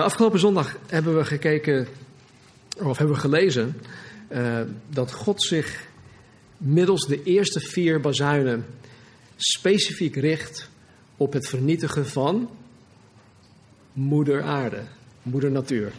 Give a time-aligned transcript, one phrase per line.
[0.00, 1.86] Nou, afgelopen zondag hebben we gekeken,
[2.78, 3.80] of hebben we gelezen,
[4.32, 5.86] uh, dat God zich
[6.56, 8.66] middels de eerste vier bazuinen
[9.36, 10.68] specifiek richt
[11.16, 12.50] op het vernietigen van
[13.92, 14.82] moeder aarde,
[15.22, 15.92] moeder natuur.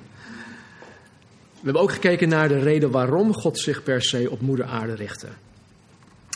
[1.51, 4.95] We hebben ook gekeken naar de reden waarom God zich per se op moeder aarde
[4.95, 5.27] richtte.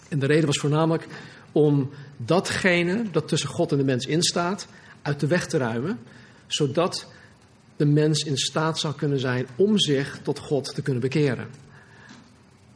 [0.10, 1.08] En de reden was voornamelijk
[1.52, 4.68] om datgene dat tussen God en de mens instaat
[5.02, 6.00] uit de weg te ruimen,
[6.48, 7.14] zodat
[7.76, 11.48] de mens in staat zou kunnen zijn om zich tot God te kunnen bekeren.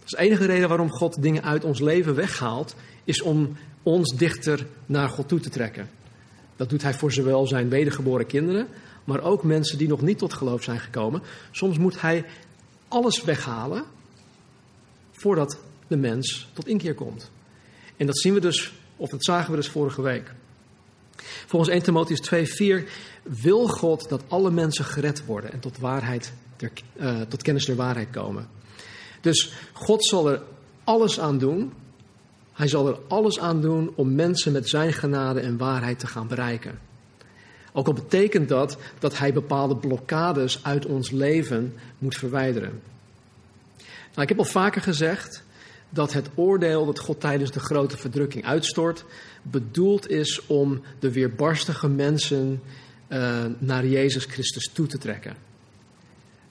[0.06, 4.66] Is de enige reden waarom God dingen uit ons leven weghaalt, is om ons dichter
[4.86, 5.90] naar God toe te trekken.
[6.56, 8.68] Dat doet hij voor zowel zijn wedergeboren kinderen,
[9.04, 11.22] maar ook mensen die nog niet tot geloof zijn gekomen.
[11.52, 12.26] Soms moet hij
[12.88, 13.84] alles weghalen
[15.12, 17.32] voordat de mens tot inkeer komt.
[17.98, 20.34] En dat zien we dus, of dat zagen we dus vorige week.
[21.46, 22.90] Volgens 1 Timotheus 2:4
[23.24, 26.34] wil God dat alle mensen gered worden en tot, waarheid,
[26.96, 28.48] uh, tot kennis der waarheid komen.
[29.22, 30.42] Dus God zal er
[30.84, 31.74] alles aan doen.
[32.54, 36.28] Hij zal er alles aan doen om mensen met zijn genade en waarheid te gaan
[36.28, 36.80] bereiken.
[37.74, 42.82] Ook al betekent dat dat hij bepaalde blokkades uit ons leven moet verwijderen.
[44.10, 45.44] Nou, ik heb al vaker gezegd
[45.90, 49.06] dat het oordeel dat God tijdens de grote verdrukking uitstort,
[49.42, 52.62] bedoeld is om de weerbarstige mensen
[53.08, 55.36] uh, naar Jezus Christus toe te trekken.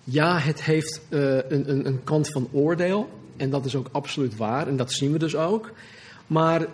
[0.04, 4.36] Ja, het heeft uh, een, een, een kant van oordeel, en dat is ook absoluut
[4.36, 5.72] waar, en dat zien we dus ook.
[6.26, 6.66] Maar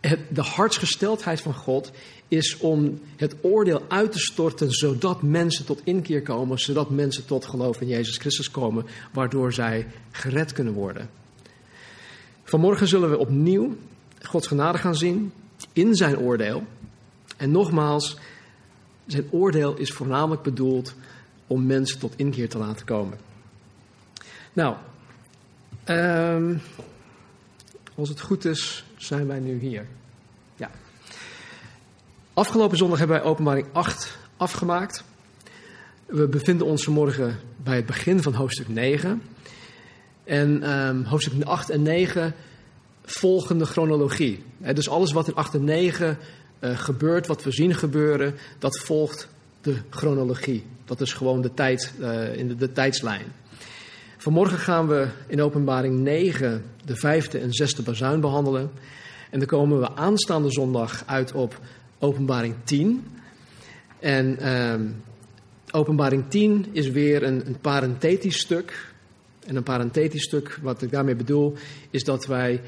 [0.00, 1.90] het, de hartsgesteldheid van God
[2.28, 7.46] is om het oordeel uit te storten, zodat mensen tot inkeer komen, zodat mensen tot
[7.46, 11.10] geloof in Jezus Christus komen, waardoor zij gered kunnen worden.
[12.48, 13.76] Vanmorgen zullen we opnieuw
[14.22, 15.32] Gods genade gaan zien
[15.72, 16.66] in zijn oordeel.
[17.36, 18.16] En nogmaals,
[19.06, 20.94] zijn oordeel is voornamelijk bedoeld
[21.46, 23.18] om mensen tot inkeer te laten komen.
[24.52, 24.76] Nou,
[25.86, 26.60] um,
[27.94, 29.86] als het goed is, zijn wij nu hier.
[30.56, 30.70] Ja.
[32.34, 35.04] Afgelopen zondag hebben wij openbaring 8 afgemaakt.
[36.06, 39.22] We bevinden ons vanmorgen bij het begin van hoofdstuk 9.
[40.28, 42.34] En um, hoofdstuk 8 en 9
[43.04, 44.44] volgen de chronologie.
[44.74, 46.18] dus alles wat in 8 en 9
[46.60, 49.28] uh, gebeurt, wat we zien gebeuren, dat volgt
[49.60, 50.64] de chronologie.
[50.84, 53.24] Dat is gewoon de, tijd, uh, in de, de tijdslijn.
[54.16, 58.70] Vanmorgen gaan we in openbaring 9 de vijfde en zesde bazuin behandelen.
[59.30, 61.60] En dan komen we aanstaande zondag uit op
[61.98, 63.06] openbaring 10.
[63.98, 64.74] En uh,
[65.70, 68.87] openbaring 10 is weer een, een parenthetisch stuk.
[69.48, 71.54] En een parenthetisch stuk, wat ik daarmee bedoel,
[71.90, 72.60] is dat wij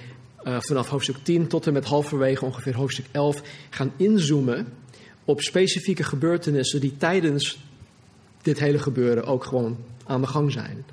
[0.45, 4.67] uh, vanaf hoofdstuk 10 tot en met halverwege ongeveer hoofdstuk 11 gaan inzoomen
[5.25, 7.59] op specifieke gebeurtenissen die tijdens
[8.43, 9.77] dit hele gebeuren ook gewoon
[10.07, 10.85] aan de gang zijn.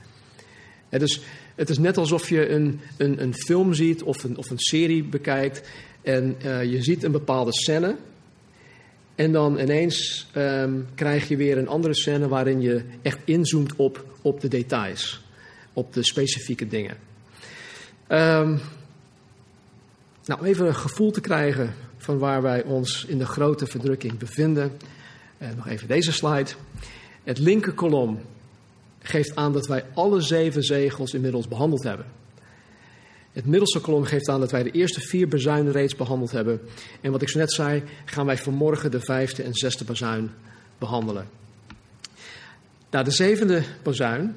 [0.90, 1.22] Het is,
[1.56, 5.04] het is net alsof je een, een, een film ziet of een, of een serie
[5.04, 5.69] bekijkt
[6.02, 7.96] en uh, je ziet een bepaalde scène.
[9.16, 14.06] En dan ineens um, krijg je weer een andere scène waarin je echt inzoomt op,
[14.22, 15.22] op de details,
[15.78, 16.98] op de specifieke dingen.
[18.10, 18.60] Um,
[20.26, 24.72] nou, even een gevoel te krijgen van waar wij ons in de grote verdrukking bevinden.
[25.38, 26.50] Uh, nog even deze slide.
[27.24, 28.20] Het linker kolom
[29.02, 32.06] geeft aan dat wij alle zeven zegels inmiddels behandeld hebben.
[33.32, 36.60] Het middelste kolom geeft aan dat wij de eerste vier bazuinen reeds behandeld hebben.
[37.02, 40.32] En wat ik zo net zei, gaan wij vanmorgen de vijfde en zesde bazuin
[40.78, 41.30] behandelen.
[42.90, 44.36] Nou, de zevende bazuin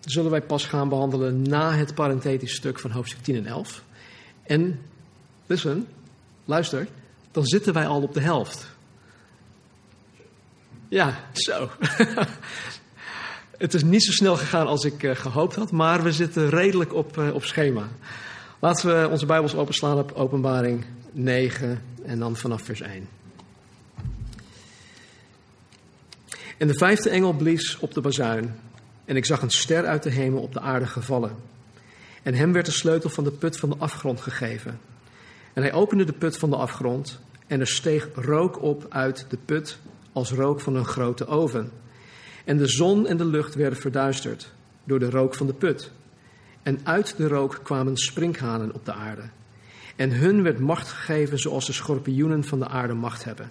[0.00, 3.82] zullen wij pas gaan behandelen na het parenthetisch stuk van hoofdstuk 10 en 11.
[4.42, 4.80] En,
[5.46, 5.88] listen,
[6.44, 6.86] luister,
[7.30, 8.68] dan zitten wij al op de helft.
[10.88, 11.70] Ja, zo.
[13.58, 16.94] Het is niet zo snel gegaan als ik uh, gehoopt had, maar we zitten redelijk
[16.94, 17.88] op, uh, op schema.
[18.58, 23.08] Laten we onze Bijbels openslaan op Openbaring 9 en dan vanaf vers 1.
[26.58, 28.54] En de vijfde engel blies op de bazuin,
[29.10, 31.36] en ik zag een ster uit de hemel op de aarde gevallen.
[32.22, 34.80] En hem werd de sleutel van de put van de afgrond gegeven.
[35.52, 39.38] En hij opende de put van de afgrond, en er steeg rook op uit de
[39.44, 39.78] put
[40.12, 41.70] als rook van een grote oven.
[42.44, 44.52] En de zon en de lucht werden verduisterd
[44.84, 45.90] door de rook van de put.
[46.62, 49.24] En uit de rook kwamen sprinkhanen op de aarde.
[49.96, 53.50] En hun werd macht gegeven zoals de schorpioenen van de aarde macht hebben.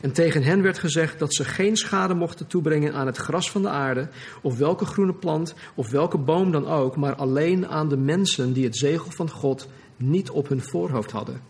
[0.00, 3.62] En tegen hen werd gezegd dat ze geen schade mochten toebrengen aan het gras van
[3.62, 4.08] de aarde,
[4.42, 8.64] of welke groene plant, of welke boom dan ook, maar alleen aan de mensen die
[8.64, 11.40] het zegel van God niet op hun voorhoofd hadden.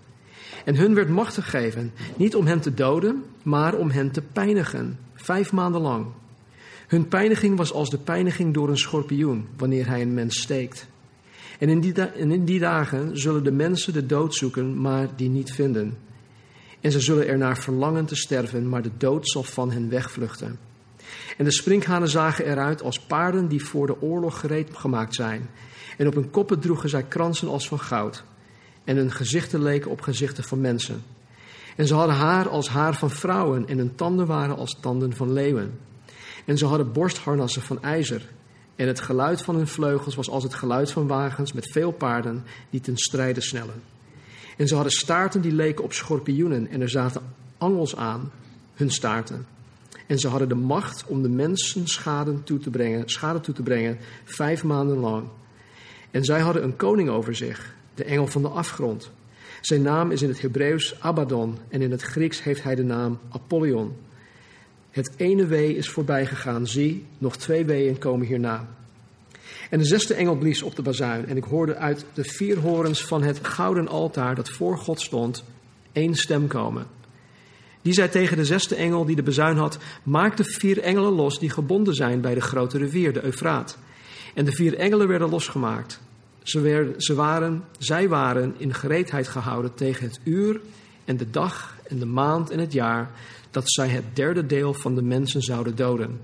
[0.64, 4.98] En hun werd macht gegeven, niet om hen te doden, maar om hen te pijnigen,
[5.14, 6.06] vijf maanden lang.
[6.86, 10.86] Hun pijniging was als de pijniging door een schorpioen, wanneer hij een mens steekt.
[11.58, 15.28] En in, die en in die dagen zullen de mensen de dood zoeken, maar die
[15.28, 15.96] niet vinden.
[16.80, 20.58] En ze zullen ernaar verlangen te sterven, maar de dood zal van hen wegvluchten.
[21.36, 25.48] En de sprinkhanen zagen eruit als paarden die voor de oorlog gereed gemaakt zijn.
[25.96, 28.24] En op hun koppen droegen zij kransen als van goud.
[28.84, 31.02] En hun gezichten leken op gezichten van mensen.
[31.76, 35.32] En ze hadden haar als haar van vrouwen en hun tanden waren als tanden van
[35.32, 35.78] leeuwen.
[36.44, 38.28] En ze hadden borstharnassen van ijzer.
[38.76, 42.44] En het geluid van hun vleugels was als het geluid van wagens met veel paarden
[42.70, 43.82] die ten strijde snellen.
[44.58, 47.22] En ze hadden staarten die leken op schorpioenen en er zaten
[47.58, 48.30] angels aan
[48.74, 49.46] hun staarten.
[50.06, 53.62] En ze hadden de macht om de mensen schade toe te brengen, schade toe te
[53.62, 55.28] brengen vijf maanden lang.
[56.10, 59.10] En zij hadden een koning over zich, de engel van de afgrond.
[59.60, 63.18] Zijn naam is in het Hebreeuws Abaddon en in het Grieks heeft hij de naam
[63.28, 63.96] Apollyon.
[64.90, 68.68] Het ene wee is voorbij gegaan, zie, nog twee weeën komen hierna.
[69.68, 73.04] En de zesde engel blies op de bazuin en ik hoorde uit de vier horens
[73.04, 75.44] van het gouden altaar dat voor God stond
[75.92, 76.86] één stem komen.
[77.82, 81.38] Die zei tegen de zesde engel die de bezuin had: Maak de vier engelen los
[81.38, 83.78] die gebonden zijn bij de grote rivier, de Eufraat.
[84.34, 86.00] En de vier engelen werden losgemaakt.
[86.42, 90.60] Ze, werden, ze waren, zij waren in gereedheid gehouden tegen het uur
[91.04, 93.10] en de dag en de maand en het jaar
[93.50, 96.20] dat zij het derde deel van de mensen zouden doden.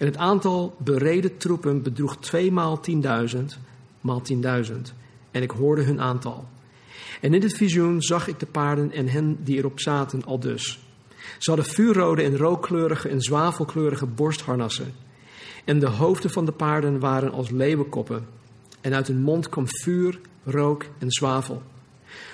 [0.00, 3.58] En het aantal bereden troepen bedroeg tweemaal tienduizend,
[4.00, 4.94] maal tienduizend.
[5.30, 6.48] En ik hoorde hun aantal.
[7.20, 10.78] En in dit visioen zag ik de paarden en hen die erop zaten al dus.
[11.38, 14.92] Ze hadden vuurrode en rookkleurige en zwavelkleurige borstharnassen.
[15.64, 18.26] En de hoofden van de paarden waren als leeuwenkoppen.
[18.80, 21.62] En uit hun mond kwam vuur, rook en zwavel.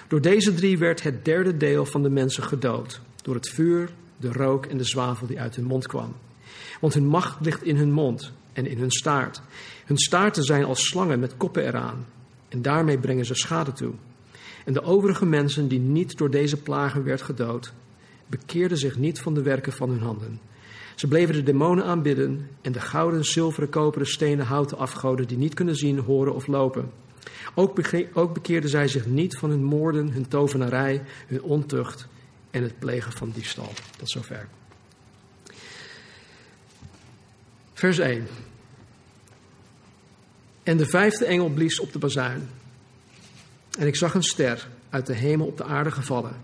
[0.08, 3.00] Door deze drie werd het derde deel van de mensen gedood.
[3.22, 6.14] Door het vuur, de rook en de zwavel die uit hun mond kwam.
[6.80, 9.42] Want hun macht ligt in hun mond en in hun staart.
[9.84, 12.06] Hun staarten zijn als slangen met koppen eraan.
[12.48, 13.92] En daarmee brengen ze schade toe.
[14.64, 17.72] En de overige mensen die niet door deze plagen werd gedood,
[18.26, 20.40] bekeerden zich niet van de werken van hun handen.
[20.94, 25.54] Ze bleven de demonen aanbidden en de gouden, zilveren, koperen, stenen, houten afgoden die niet
[25.54, 26.90] kunnen zien, horen of lopen.
[27.54, 27.80] Ook,
[28.12, 32.08] ook bekeerden zij zich niet van hun moorden, hun tovenarij, hun ontucht
[32.50, 33.72] en het plegen van diefstal.
[33.98, 34.48] Tot zover.
[37.76, 38.26] Vers 1.
[40.62, 42.48] En de vijfde engel blies op de bazuin.
[43.78, 46.36] En ik zag een ster uit de hemel op de aarde gevallen.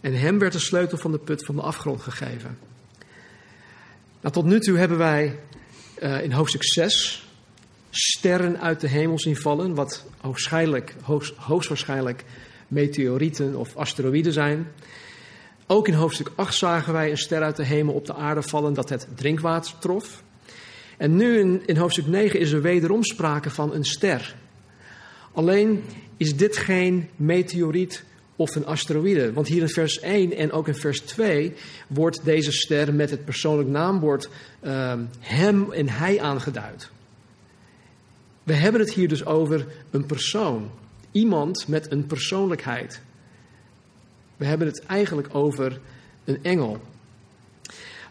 [0.00, 2.58] En hem werd de sleutel van de put van de afgrond gegeven.
[4.20, 5.40] Nou, tot nu toe hebben wij
[6.02, 7.28] uh, in hoofdstuk 6
[7.90, 12.24] sterren uit de hemel zien vallen, wat hoogstwaarschijnlijk, hoogst, hoogstwaarschijnlijk
[12.68, 14.72] meteorieten of asteroïden zijn.
[15.72, 18.74] Ook in hoofdstuk 8 zagen wij een ster uit de hemel op de aarde vallen
[18.74, 20.22] dat het drinkwater trof.
[20.96, 24.34] En nu in, in hoofdstuk 9 is er wederom sprake van een ster.
[25.32, 25.84] Alleen
[26.16, 28.04] is dit geen meteoriet
[28.36, 29.32] of een asteroïde.
[29.32, 31.52] Want hier in vers 1 en ook in vers 2
[31.86, 34.28] wordt deze ster met het persoonlijk naamwoord
[34.62, 36.90] uh, hem en hij aangeduid.
[38.42, 40.70] We hebben het hier dus over een persoon.
[41.12, 43.00] Iemand met een persoonlijkheid.
[44.40, 45.80] We hebben het eigenlijk over
[46.24, 46.80] een engel.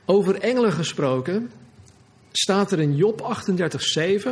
[0.05, 1.51] Over engelen gesproken
[2.31, 4.29] staat er in Job 38:7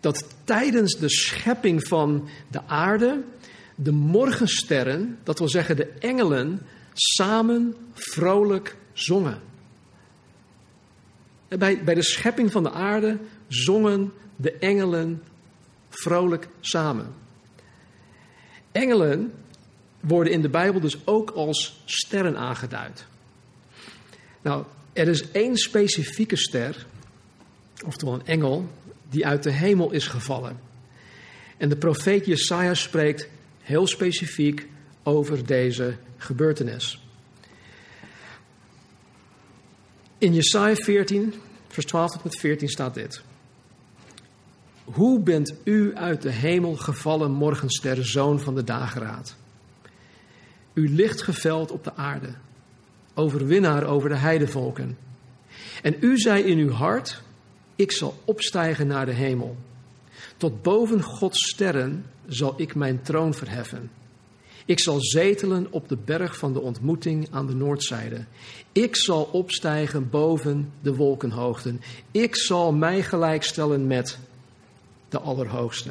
[0.00, 3.22] dat tijdens de schepping van de aarde
[3.74, 6.62] de morgensterren, dat wil zeggen de engelen,
[6.92, 9.40] samen vrolijk zongen.
[11.48, 15.22] Bij, bij de schepping van de aarde zongen de engelen
[15.88, 17.14] vrolijk samen.
[18.72, 19.32] Engelen
[20.00, 23.06] worden in de Bijbel dus ook als sterren aangeduid.
[24.42, 26.86] Nou, er is één specifieke ster,
[27.84, 28.68] oftewel een engel,
[29.10, 30.60] die uit de hemel is gevallen.
[31.56, 33.28] En de profeet Jesaja spreekt
[33.60, 34.68] heel specifiek
[35.02, 37.04] over deze gebeurtenis.
[40.18, 41.34] In Jesaja 14,
[41.68, 43.22] vers 12 tot met 14 staat dit.
[44.84, 49.36] Hoe bent u uit de hemel gevallen, morgenster, zoon van de dageraad?
[50.72, 52.34] U licht geveld op de aarde,
[53.14, 54.98] overwinnaar over de heidevolken.
[55.82, 57.22] En u zei in uw hart,
[57.76, 59.56] ik zal opstijgen naar de hemel.
[60.36, 63.90] Tot boven Gods sterren zal ik mijn troon verheffen.
[64.64, 68.24] Ik zal zetelen op de berg van de ontmoeting aan de noordzijde.
[68.72, 71.80] Ik zal opstijgen boven de wolkenhoogten.
[72.10, 74.18] Ik zal mij gelijkstellen met
[75.08, 75.90] de Allerhoogste.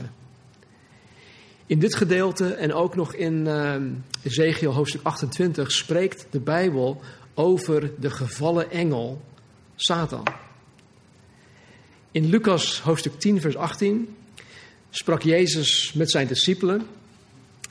[1.69, 3.75] In dit gedeelte en ook nog in uh,
[4.23, 7.01] Ezekiel hoofdstuk 28 spreekt de Bijbel
[7.33, 9.21] over de gevallen engel
[9.75, 10.23] Satan.
[12.11, 14.15] In Lucas hoofdstuk 10, vers 18
[14.89, 16.87] sprak Jezus met zijn discipelen.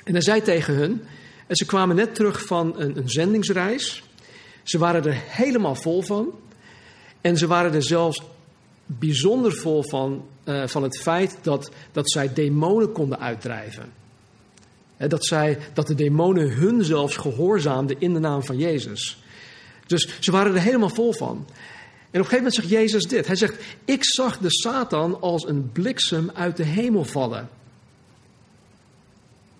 [0.04, 1.02] En hij zei tegen hun,
[1.46, 4.02] en ze kwamen net terug van een, een zendingsreis.
[4.62, 6.38] Ze waren er helemaal vol van.
[7.20, 8.22] En ze waren er zelfs
[8.88, 13.92] bijzonder vol van, uh, van het feit dat, dat zij demonen konden uitdrijven.
[14.96, 19.22] dat, zij, dat de demonen hun zelfs gehoorzaamden in de naam van Jezus.
[19.86, 21.46] Dus ze waren er helemaal vol van.
[22.10, 23.26] En op een gegeven moment zegt Jezus dit.
[23.26, 27.48] Hij zegt, ik zag de Satan als een bliksem uit de hemel vallen.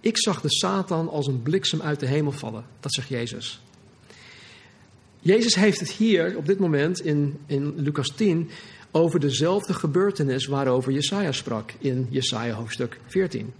[0.00, 2.64] Ik zag de Satan als een bliksem uit de hemel vallen.
[2.80, 3.61] Dat zegt Jezus.
[5.20, 8.50] Jezus heeft het hier op dit moment in, in Lucas 10
[8.99, 13.52] over dezelfde gebeurtenis waarover Jesaja sprak in Jesaja hoofdstuk 14.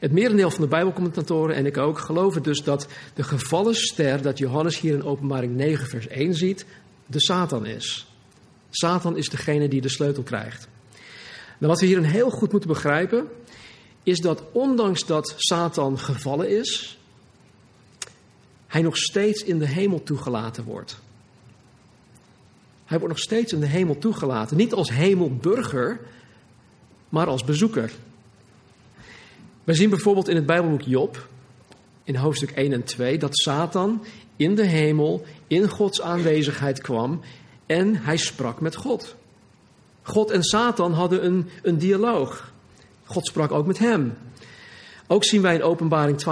[0.00, 4.38] Het merendeel van de Bijbelcommentatoren en ik ook geloven dus dat de gevallen ster dat
[4.38, 6.66] Johannes hier in Openbaring 9 vers 1 ziet,
[7.06, 8.06] de Satan is.
[8.70, 10.68] Satan is degene die de sleutel krijgt.
[11.58, 13.28] Nou, wat we hierin heel goed moeten begrijpen,
[14.02, 16.98] is dat ondanks dat Satan gevallen is,
[18.66, 21.04] hij nog steeds in de hemel toegelaten wordt.
[22.96, 24.56] Hij wordt nog steeds in de hemel toegelaten.
[24.56, 26.00] Niet als hemelburger,
[27.08, 27.92] maar als bezoeker.
[29.64, 31.28] We zien bijvoorbeeld in het Bijbelboek Job,
[32.04, 34.04] in hoofdstuk 1 en 2, dat Satan
[34.36, 37.20] in de hemel in Gods aanwezigheid kwam
[37.66, 39.14] en hij sprak met God.
[40.02, 42.52] God en Satan hadden een, een dialoog.
[43.04, 44.14] God sprak ook met hem.
[45.06, 46.22] Ook zien wij in Openbaring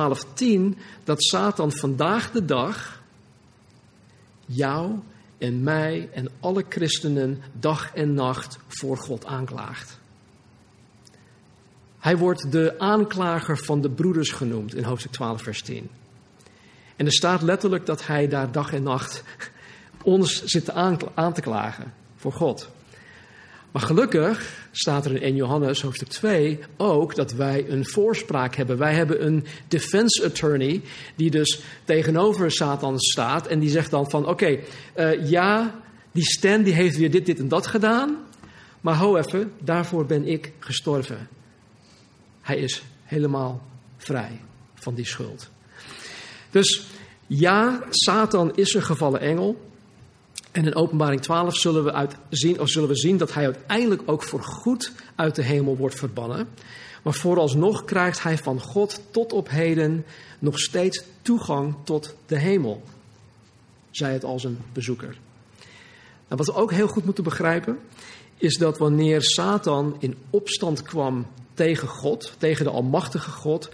[0.74, 3.02] 12:10 dat Satan vandaag de dag
[4.46, 4.98] jou
[5.38, 9.98] en mij en alle christenen dag en nacht voor God aanklaagt.
[11.98, 15.90] Hij wordt de aanklager van de broeders genoemd in hoofdstuk 12, vers 10.
[16.96, 19.22] En er staat letterlijk dat hij daar dag en nacht
[20.02, 20.70] ons zit
[21.14, 22.68] aan te klagen voor God.
[23.74, 28.78] Maar gelukkig staat er in 1 Johannes hoofdstuk 2 ook dat wij een voorspraak hebben.
[28.78, 30.82] Wij hebben een defense attorney
[31.16, 34.58] die dus tegenover Satan staat en die zegt dan van oké,
[34.92, 35.80] eh, ja,
[36.12, 38.16] die Stan die heeft weer dit, dit en dat gedaan,
[38.80, 41.28] maar hou even, daarvoor ben ik gestorven.
[42.40, 43.62] Hij is helemaal
[43.96, 44.40] vrij
[44.74, 45.50] van die schuld.
[46.50, 46.86] Dus
[47.26, 49.72] ja, Satan is een gevallen engel.
[50.54, 54.02] En in Openbaring 12 zullen we, uit zien, of zullen we zien dat hij uiteindelijk
[54.06, 56.48] ook voor goed uit de hemel wordt verbannen.
[57.02, 60.04] Maar vooralsnog krijgt hij van God tot op heden
[60.38, 62.82] nog steeds toegang tot de hemel.
[63.90, 65.18] Zij het als een bezoeker.
[66.28, 67.78] Wat we ook heel goed moeten begrijpen,
[68.36, 73.68] is dat wanneer Satan in opstand kwam tegen God, tegen de Almachtige God,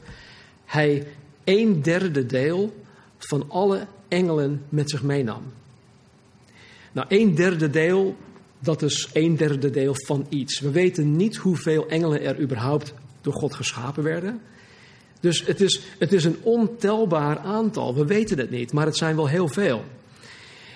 [0.65, 1.07] hij
[1.45, 2.75] een derde deel
[3.19, 5.43] van alle engelen met zich meenam.
[6.93, 8.17] Nou, een derde deel,
[8.59, 10.61] dat is een derde deel van iets.
[10.61, 14.41] We weten niet hoeveel engelen er überhaupt door God geschapen werden.
[15.21, 17.95] Dus het is, het is een ontelbaar aantal.
[17.95, 19.85] We weten het niet, maar het zijn wel heel veel.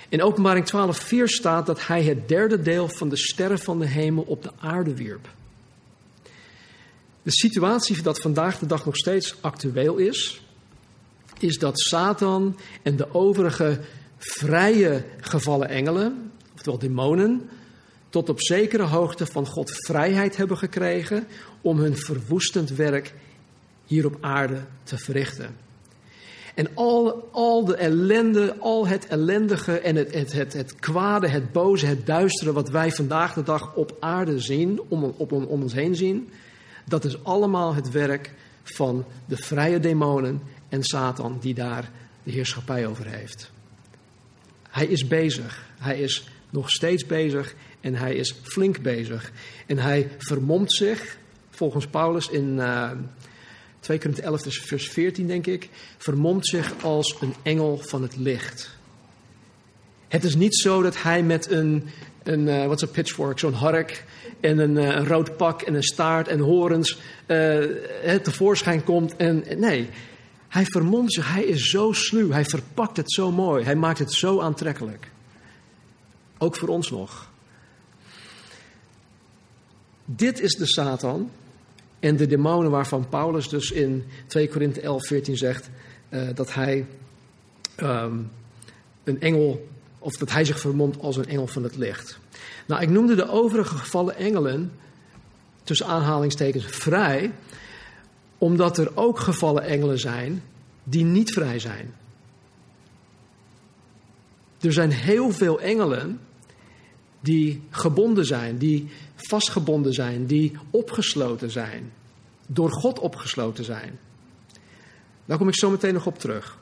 [0.08, 4.22] In Openbaring 12:4 staat dat hij het derde deel van de sterren van de hemel
[4.22, 5.28] op de aarde wierp.
[7.22, 10.42] De situatie dat vandaag de dag nog steeds actueel is,
[11.38, 13.80] is dat Satan en de overige
[14.24, 17.48] vrije gevallen engelen, oftewel demonen,
[18.08, 21.26] tot op zekere hoogte van God vrijheid hebben gekregen
[21.60, 23.14] om hun verwoestend werk
[23.84, 25.56] hier op aarde te verrichten.
[26.54, 31.52] En al, al de ellende, al het ellendige en het, het, het, het kwade, het
[31.52, 35.62] boze, het duistere wat wij vandaag de dag op aarde zien, om, op, om, om
[35.62, 36.30] ons heen zien,
[36.84, 41.90] dat is allemaal het werk van de vrije demonen en Satan die daar
[42.22, 43.52] de heerschappij over heeft.
[44.74, 45.66] Hij is bezig.
[45.78, 49.32] Hij is nog steeds bezig en hij is flink bezig.
[49.66, 51.16] En hij vermomt zich,
[51.50, 52.90] volgens Paulus in uh,
[53.80, 58.76] 2 Korinthe 11 vers 14 denk ik, vermomt zich als een engel van het licht.
[60.08, 61.88] Het is niet zo dat hij met een,
[62.22, 64.04] een uh, wat is een pitchfork, zo'n hark
[64.40, 66.98] en een, uh, een, rood pak en een staart en horens
[68.22, 69.16] tevoorschijn komt.
[69.16, 69.88] En, nee,
[70.54, 74.12] hij vermomt zich, hij is zo sluw, hij verpakt het zo mooi, hij maakt het
[74.12, 75.10] zo aantrekkelijk.
[76.38, 77.30] Ook voor ons nog.
[80.04, 81.30] Dit is de Satan
[82.00, 85.70] en de demonen waarvan Paulus dus in 2 Korinthe 11, 14 zegt
[86.10, 86.86] uh, dat hij
[87.80, 88.30] um,
[89.04, 89.68] een engel,
[89.98, 92.18] of dat hij zich vermomt als een engel van het licht.
[92.66, 94.72] Nou, ik noemde de overige gevallen engelen,
[95.62, 97.32] tussen aanhalingstekens, vrij,
[98.38, 100.42] Omdat er ook gevallen engelen zijn
[100.84, 101.94] die niet vrij zijn.
[104.60, 106.20] Er zijn heel veel engelen
[107.20, 111.92] die gebonden zijn, die vastgebonden zijn, die opgesloten zijn.
[112.46, 113.98] Door God opgesloten zijn.
[115.24, 116.58] Daar kom ik zo meteen nog op terug.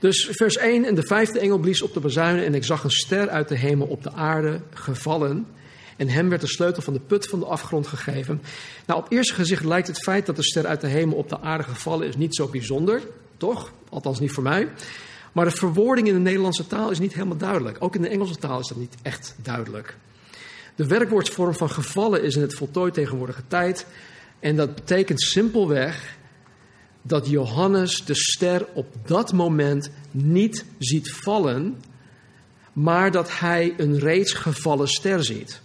[0.00, 2.90] Dus vers 1, en de vijfde engel blies op de bazuinen en ik zag een
[2.90, 5.46] ster uit de hemel op de aarde gevallen.
[5.96, 8.42] En hem werd de sleutel van de put van de afgrond gegeven.
[8.86, 11.40] Nou, op eerste gezicht lijkt het feit dat de ster uit de hemel op de
[11.40, 13.02] aarde gevallen is niet zo bijzonder,
[13.36, 13.72] toch?
[13.88, 14.68] Althans niet voor mij.
[15.32, 17.76] Maar de verwoording in de Nederlandse taal is niet helemaal duidelijk.
[17.80, 19.96] Ook in de Engelse taal is dat niet echt duidelijk.
[20.74, 23.86] De werkwoordsvorm van gevallen is in het voltooid tegenwoordige tijd.
[24.40, 26.16] En dat betekent simpelweg
[27.02, 31.82] dat Johannes de ster op dat moment niet ziet vallen,
[32.72, 35.62] maar dat hij een reeds gevallen ster ziet.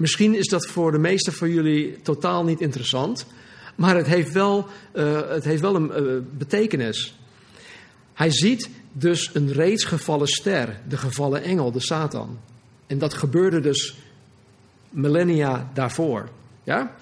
[0.00, 3.26] Misschien is dat voor de meesten van jullie totaal niet interessant,
[3.74, 7.18] maar het heeft wel, uh, het heeft wel een uh, betekenis.
[8.12, 12.38] Hij ziet dus een reeds gevallen ster, de gevallen engel, de Satan.
[12.86, 13.96] En dat gebeurde dus
[14.90, 16.28] millennia daarvoor.
[16.64, 16.94] Ja?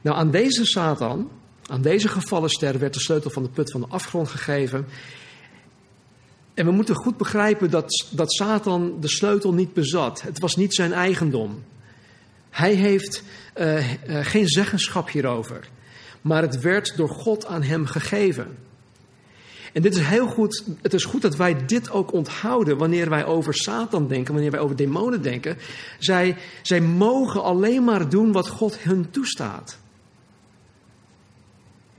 [0.00, 1.30] Nou, aan deze Satan,
[1.66, 4.86] aan deze gevallen ster, werd de sleutel van de put van de afgrond gegeven.
[6.54, 10.22] En we moeten goed begrijpen dat, dat Satan de sleutel niet bezat.
[10.22, 11.62] Het was niet zijn eigendom.
[12.50, 13.22] Hij heeft
[13.56, 15.68] uh, uh, geen zeggenschap hierover.
[16.20, 18.56] Maar het werd door God aan hem gegeven.
[19.72, 20.64] En dit is heel goed.
[20.82, 24.60] Het is goed dat wij dit ook onthouden wanneer wij over Satan denken, wanneer wij
[24.60, 25.56] over demonen denken.
[25.98, 29.78] Zij, zij mogen alleen maar doen wat God hun toestaat.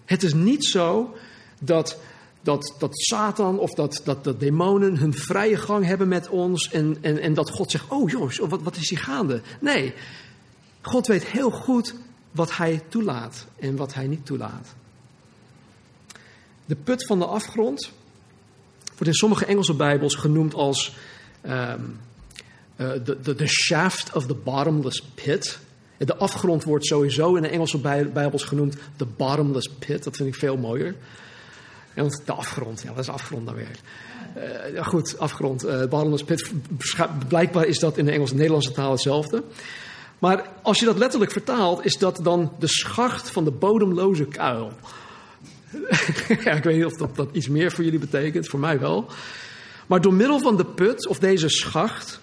[0.05, 1.15] Het is niet zo
[1.59, 1.99] dat,
[2.41, 6.97] dat, dat Satan of dat, dat, dat demonen hun vrije gang hebben met ons en,
[7.01, 9.41] en, en dat God zegt, oh jongens, wat, wat is hier gaande?
[9.59, 9.93] Nee,
[10.81, 11.93] God weet heel goed
[12.31, 14.67] wat hij toelaat en wat hij niet toelaat.
[16.65, 17.91] De put van de afgrond
[18.85, 20.95] wordt in sommige Engelse Bijbels genoemd als
[21.45, 21.99] um,
[22.77, 25.59] uh, the, the shaft of the bottomless pit.
[25.97, 27.77] De afgrond wordt sowieso in de Engelse
[28.13, 30.03] Bijbels genoemd the bottomless pit.
[30.03, 30.95] Dat vind ik veel mooier.
[31.93, 33.79] En de afgrond, ja, dat is afgrond dan weer.
[34.73, 36.51] Ja, goed, afgrond, uh, bottomless pit.
[37.27, 39.43] Blijkbaar is dat in de Engelse en Nederlandse taal hetzelfde.
[40.21, 44.71] Maar als je dat letterlijk vertaalt, is dat dan de schacht van de bodemloze kuil.
[46.43, 49.05] ja, ik weet niet of dat, dat iets meer voor jullie betekent, voor mij wel.
[49.87, 52.19] Maar door middel van de put of deze schacht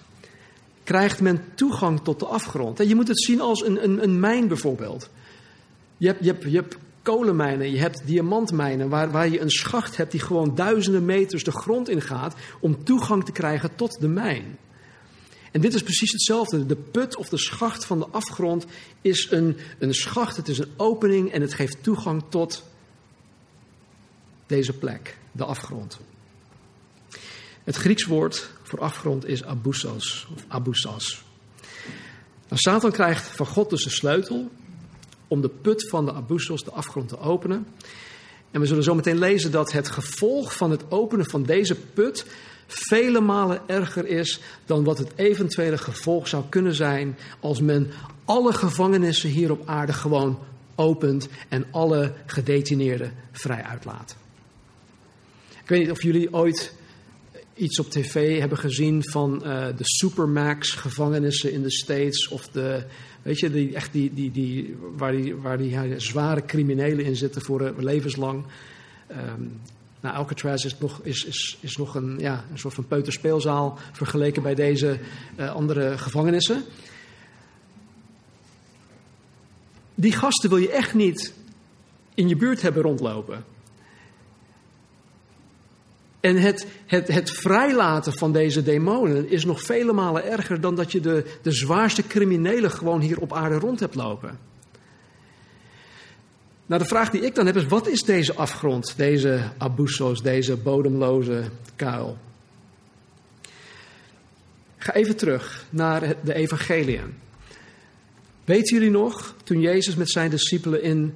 [0.83, 2.79] krijgt men toegang tot de afgrond.
[2.79, 5.09] En je moet het zien als een, een, een mijn bijvoorbeeld.
[5.97, 6.63] Je hebt, je, hebt, je
[7.01, 11.51] kolenmijnen, je hebt diamantmijnen, waar, waar je een schacht hebt die gewoon duizenden meters de
[11.51, 14.57] grond in gaat om toegang te krijgen tot de mijn.
[15.51, 16.65] En dit is precies hetzelfde.
[16.65, 18.65] De put of de schacht van de afgrond
[19.01, 22.63] is een, een schacht, het is een opening en het geeft toegang tot
[24.45, 25.99] deze plek, de afgrond.
[27.63, 31.23] Het Grieks woord voor afgrond is abousos of abusas.
[32.47, 34.51] Nou, Satan krijgt van God dus de sleutel
[35.27, 37.67] om de put van de abussos, de afgrond, te openen.
[38.51, 42.25] En we zullen zo meteen lezen dat het gevolg van het openen van deze put
[42.69, 47.91] vele malen erger is dan wat het eventuele gevolg zou kunnen zijn als men
[48.25, 50.39] alle gevangenissen hier op aarde gewoon
[50.75, 54.15] opent en alle gedetineerden vrij uitlaat.
[55.61, 56.73] Ik weet niet of jullie ooit
[57.53, 62.27] iets op tv hebben gezien van uh, de Supermax gevangenissen in de States.
[62.27, 62.83] Of de,
[63.21, 67.41] weet je, die, echt die, die, die, waar, die, waar die zware criminelen in zitten
[67.41, 68.45] voor uh, levenslang.
[69.11, 69.59] Um,
[70.01, 74.43] nou, Alcatraz is nog, is, is, is nog een, ja, een soort van peuterspeelzaal vergeleken
[74.43, 74.99] bij deze
[75.37, 76.63] uh, andere gevangenissen.
[79.95, 81.33] Die gasten wil je echt niet
[82.13, 83.43] in je buurt hebben rondlopen.
[86.19, 90.91] En het, het, het vrijlaten van deze demonen is nog vele malen erger dan dat
[90.91, 94.48] je de, de zwaarste criminelen gewoon hier op aarde rond hebt lopen.
[96.69, 100.55] Nou, de vraag die ik dan heb is: wat is deze afgrond, deze abussos, deze
[100.55, 101.43] bodemloze
[101.75, 102.17] kuil?
[104.77, 107.13] ga even terug naar de evangeliën.
[108.45, 111.13] Weten jullie nog, toen Jezus met zijn discipelen in,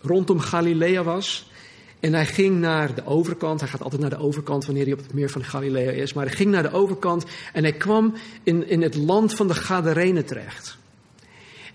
[0.00, 1.50] rondom Galilea was,
[2.00, 3.60] en hij ging naar de overkant.
[3.60, 6.12] Hij gaat altijd naar de overkant wanneer hij op het meer van Galilea is.
[6.12, 9.54] Maar hij ging naar de overkant en hij kwam in, in het land van de
[9.54, 10.78] Gadarenen terecht.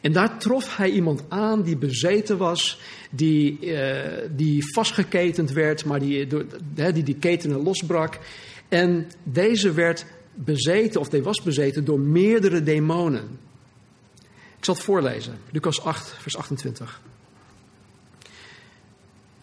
[0.02, 4.02] En daar trof hij iemand aan die bezeten was, die, uh,
[4.36, 8.20] die vastgeketend werd, maar die, door, die die ketenen losbrak.
[8.70, 13.40] En deze werd bezeten, of hij was bezeten, door meerdere demonen.
[14.58, 17.02] Ik zal het voorlezen, Lucas 8, vers 28.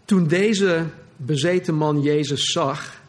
[0.05, 0.85] Toen deze
[1.17, 3.01] bezeten man Jezus zag,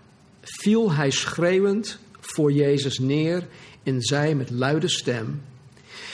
[0.41, 3.47] viel hij schreeuwend voor Jezus neer
[3.83, 5.41] en zei met luide stem: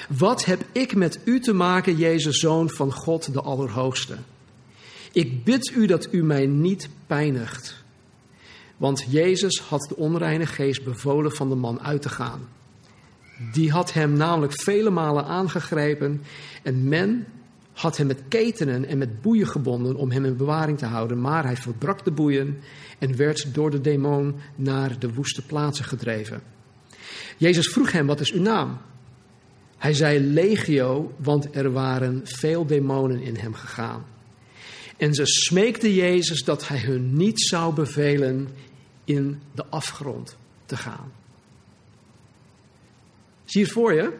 [0.09, 4.15] Wat heb ik met u te maken, Jezus, zoon van God de Allerhoogste?
[5.11, 7.83] Ik bid u dat u mij niet pijnigt.
[8.77, 12.47] Want Jezus had de onreine geest bevolen van de man uit te gaan.
[13.51, 16.21] Die had hem namelijk vele malen aangegrepen
[16.63, 17.25] en men
[17.73, 21.21] had hem met ketenen en met boeien gebonden om hem in bewaring te houden.
[21.21, 22.59] Maar hij verbrak de boeien
[22.99, 26.41] en werd door de demon naar de woeste plaatsen gedreven.
[27.37, 28.77] Jezus vroeg hem, wat is uw naam?
[29.85, 34.05] Hij zei legio, want er waren veel demonen in hem gegaan.
[34.97, 38.47] En ze smeekten Jezus dat hij hun niet zou bevelen
[39.03, 41.11] in de afgrond te gaan.
[43.45, 44.13] Zie je het voor je?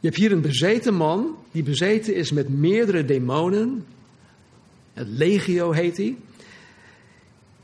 [0.00, 3.86] Je hebt hier een bezeten man die bezeten is met meerdere demonen.
[4.92, 6.16] Het legio heet hij.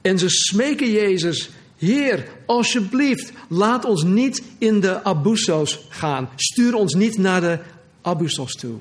[0.01, 1.51] En ze smeken Jezus,
[1.83, 6.29] Heer, alsjeblieft, laat ons niet in de Abusos gaan.
[6.37, 7.59] Stuur ons niet naar de
[8.01, 8.77] Abusos toe.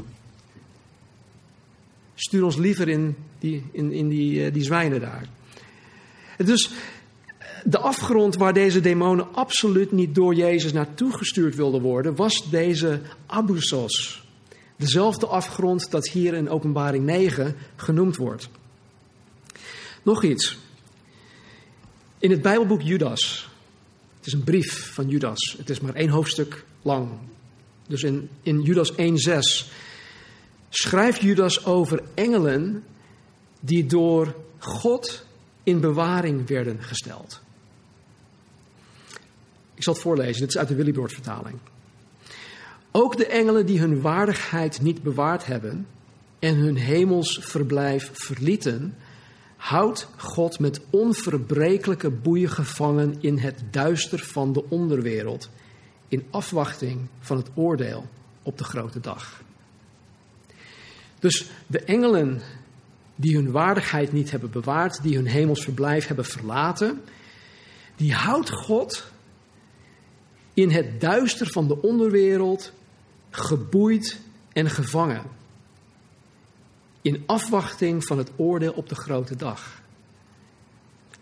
[2.16, 5.30] Stuur ons liever in die, in, in die, eh, die zwijnen daar.
[6.38, 6.70] Dus
[7.64, 13.02] de afgrond waar deze demonen absoluut niet door Jezus naartoe gestuurd wilden worden, was deze
[13.26, 14.26] Abusos.
[14.76, 18.50] Dezelfde afgrond dat hier in Openbaring 9 genoemd wordt.
[20.04, 20.58] Nog iets.
[22.22, 23.50] In het Bijbelboek Judas.
[24.18, 25.56] Het is een brief van Judas.
[25.58, 27.10] Het is maar één hoofdstuk lang.
[27.88, 28.98] Dus in, in Judas 1:6
[30.70, 32.84] schrijft Judas over engelen
[33.60, 35.26] die door God
[35.64, 37.42] in bewaring werden gesteld.
[39.74, 41.58] Ik zal het voorlezen, dit is uit de Willybord vertaling.
[42.92, 45.88] Ook de engelen die hun waardigheid niet bewaard hebben
[46.40, 48.96] en hun hemels verblijf verlieten,
[49.62, 55.50] houdt God met onverbrekelijke boeien gevangen in het duister van de onderwereld,
[56.08, 58.06] in afwachting van het oordeel
[58.44, 59.42] op de grote dag.
[61.20, 62.42] Dus de engelen
[63.16, 67.02] die hun waardigheid niet hebben bewaard, die hun hemels verblijf hebben verlaten,
[67.96, 69.12] die houdt God
[70.54, 72.72] in het duister van de onderwereld
[73.30, 74.20] geboeid
[74.54, 75.24] en gevangen.
[77.02, 79.82] In afwachting van het oordeel op de grote dag.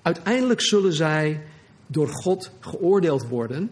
[0.01, 1.41] Uiteindelijk zullen zij
[1.87, 3.71] door God geoordeeld worden,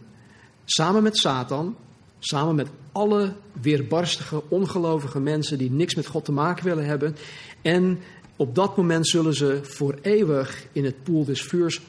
[0.66, 1.76] samen met Satan,
[2.20, 7.16] samen met alle weerbarstige, ongelovige mensen die niks met God te maken willen hebben.
[7.62, 8.00] En
[8.36, 11.82] op dat moment zullen ze voor eeuwig in het poel des vuurs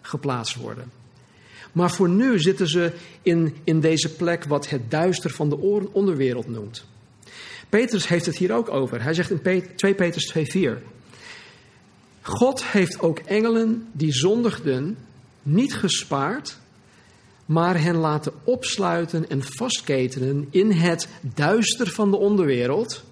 [0.00, 0.90] geplaatst worden.
[1.72, 6.48] Maar voor nu zitten ze in, in deze plek wat het duister van de onderwereld
[6.48, 6.84] noemt.
[7.70, 9.02] Petrus heeft het hier ook over.
[9.02, 10.82] Hij zegt in 2 Petrus 2:4.
[12.22, 14.98] God heeft ook engelen die zondigden
[15.42, 16.58] niet gespaard,
[17.46, 23.04] maar hen laten opsluiten en vastketenen in het duister van de onderwereld,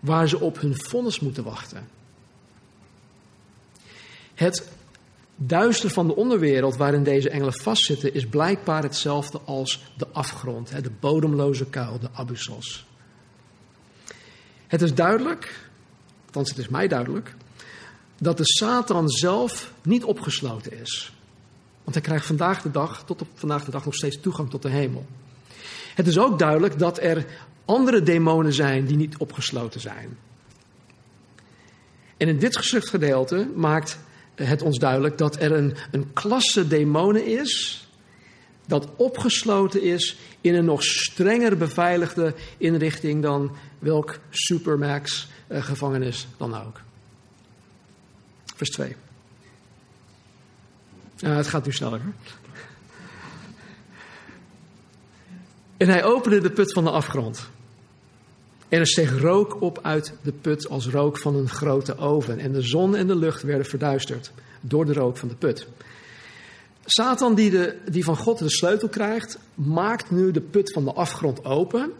[0.00, 1.88] waar ze op hun vonnis moeten wachten.
[4.34, 4.68] Het
[5.36, 10.90] duister van de onderwereld waarin deze engelen vastzitten is blijkbaar hetzelfde als de afgrond, de
[11.00, 12.86] bodemloze kuil, de abyssos.
[14.74, 15.68] Het is duidelijk,
[16.26, 17.34] althans het is mij duidelijk,
[18.18, 21.12] dat de Satan zelf niet opgesloten is.
[21.82, 24.62] Want hij krijgt vandaag de dag, tot op vandaag de dag nog steeds toegang tot
[24.62, 25.06] de hemel.
[25.94, 27.26] Het is ook duidelijk dat er
[27.64, 30.18] andere demonen zijn die niet opgesloten zijn.
[32.16, 33.98] En in dit geschriftgedeelte maakt
[34.34, 37.83] het ons duidelijk dat er een, een klasse demonen is,
[38.66, 46.54] dat opgesloten is in een nog strenger beveiligde inrichting dan welk supermax uh, gevangenis dan
[46.54, 46.80] ook.
[48.56, 48.96] Vers 2.
[51.20, 52.00] Uh, het gaat nu sneller.
[55.76, 57.48] En hij opende de put van de afgrond.
[58.68, 62.38] En er steeg rook op uit de put als rook van een grote oven.
[62.38, 65.66] En de zon en de lucht werden verduisterd door de rook van de put.
[66.84, 70.92] Satan, die, de, die van God de sleutel krijgt, maakt nu de put van de
[70.92, 71.92] afgrond open.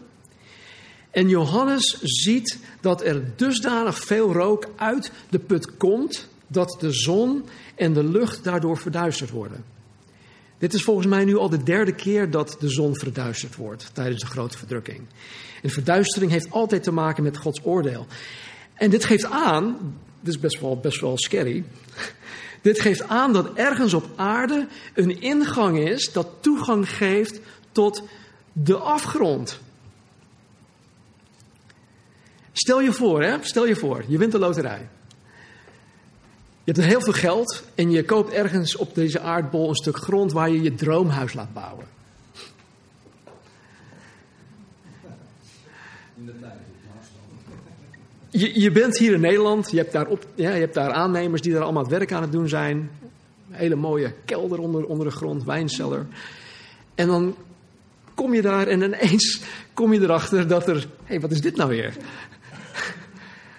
[1.11, 7.45] En Johannes ziet dat er dusdanig veel rook uit de put komt, dat de zon
[7.75, 9.63] en de lucht daardoor verduisterd worden.
[10.57, 14.21] Dit is volgens mij nu al de derde keer dat de zon verduisterd wordt tijdens
[14.21, 15.01] de grote verdrukking.
[15.61, 18.07] En verduistering heeft altijd te maken met Gods oordeel.
[18.73, 19.77] En dit geeft aan,
[20.21, 21.63] dit is best wel, best wel scary.
[22.65, 27.39] Dit geeft aan dat ergens op aarde een ingang is dat toegang geeft
[27.71, 28.03] tot
[28.51, 29.59] de afgrond.
[32.51, 33.37] Stel je voor, hè?
[33.41, 34.87] Stel je voor, je wint de loterij.
[36.63, 40.31] Je hebt heel veel geld en je koopt ergens op deze aardbol een stuk grond
[40.31, 41.94] waar je je droomhuis laat bouwen.
[48.37, 51.53] Je, je bent hier in Nederland, je hebt, daar ja, je hebt daar aannemers die
[51.53, 52.77] daar allemaal het werk aan het doen zijn.
[52.77, 56.05] Een hele mooie kelder onder, onder de grond, wijncellar.
[56.95, 57.35] En dan
[58.13, 59.41] kom je daar en ineens
[59.73, 60.75] kom je erachter dat er...
[60.75, 61.93] Hé, hey, wat is dit nou weer?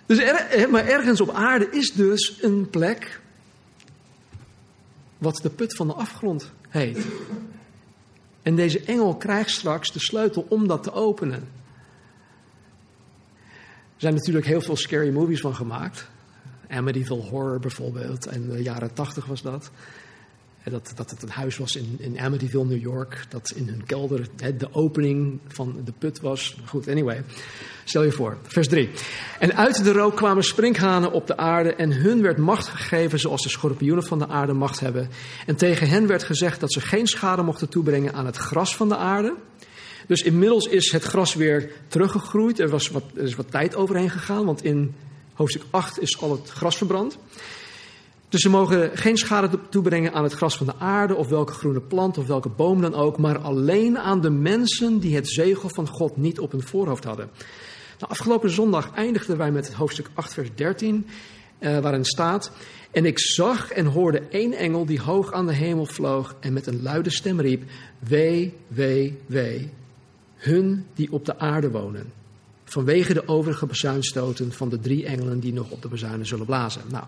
[0.06, 3.20] Dus er, maar ergens op aarde is dus een plek
[5.18, 7.06] wat de put van de afgrond heet.
[8.42, 11.48] En deze engel krijgt straks de sleutel om dat te openen.
[13.96, 16.08] Er zijn natuurlijk heel veel scary movies van gemaakt.
[16.68, 19.70] Amityville Horror bijvoorbeeld, in de jaren tachtig was dat.
[20.70, 23.24] Dat, dat het een huis was in, in Amityville, New York.
[23.28, 26.56] Dat in hun kelder hè, de opening van de put was.
[26.64, 27.22] Goed, anyway.
[27.84, 28.90] Stel je voor, vers 3.
[29.38, 31.74] En uit de rook kwamen sprinkhanen op de aarde.
[31.74, 35.08] En hun werd macht gegeven zoals de schorpioenen van de aarde macht hebben.
[35.46, 38.88] En tegen hen werd gezegd dat ze geen schade mochten toebrengen aan het gras van
[38.88, 39.34] de aarde.
[40.06, 42.58] Dus inmiddels is het gras weer teruggegroeid.
[42.58, 44.94] Er, was wat, er is wat tijd overheen gegaan, want in
[45.32, 47.18] hoofdstuk 8 is al het gras verbrand.
[48.28, 51.80] Dus ze mogen geen schade toebrengen aan het gras van de aarde, of welke groene
[51.80, 55.88] plant, of welke boom dan ook, maar alleen aan de mensen die het zegel van
[55.88, 57.30] God niet op hun voorhoofd hadden.
[57.98, 61.06] Nou, afgelopen zondag eindigden wij met het hoofdstuk 8, vers 13,
[61.58, 62.50] eh, waarin staat:
[62.90, 66.66] En ik zag en hoorde één engel die hoog aan de hemel vloog en met
[66.66, 67.62] een luide stem riep:
[67.98, 69.70] Wee, wee, wee,
[70.46, 72.12] hun die op de aarde wonen.
[72.64, 76.82] Vanwege de overige bezuinstoten van de drie engelen die nog op de bezuinen zullen blazen.
[76.90, 77.04] Nou,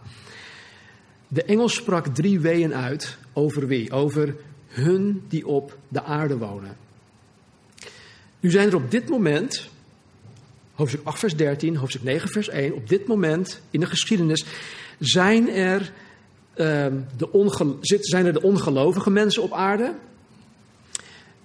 [1.29, 3.93] de engel sprak drie weeën uit over wie?
[3.93, 4.35] Over
[4.69, 6.77] hun die op de aarde wonen.
[8.41, 9.69] Nu zijn er op dit moment,
[10.75, 14.45] hoofdstuk 8 vers 13, hoofdstuk 9 vers 1, op dit moment in de geschiedenis
[14.99, 15.93] zijn er,
[16.57, 19.95] uh, de, zijn er de ongelovige mensen op aarde.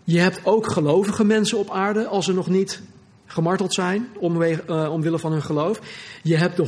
[0.04, 2.82] Je hebt ook gelovige mensen op aarde als ze nog niet
[3.26, 5.80] gemarteld zijn omwege, uh, omwille van hun geloof.
[6.24, 6.66] Je hebt de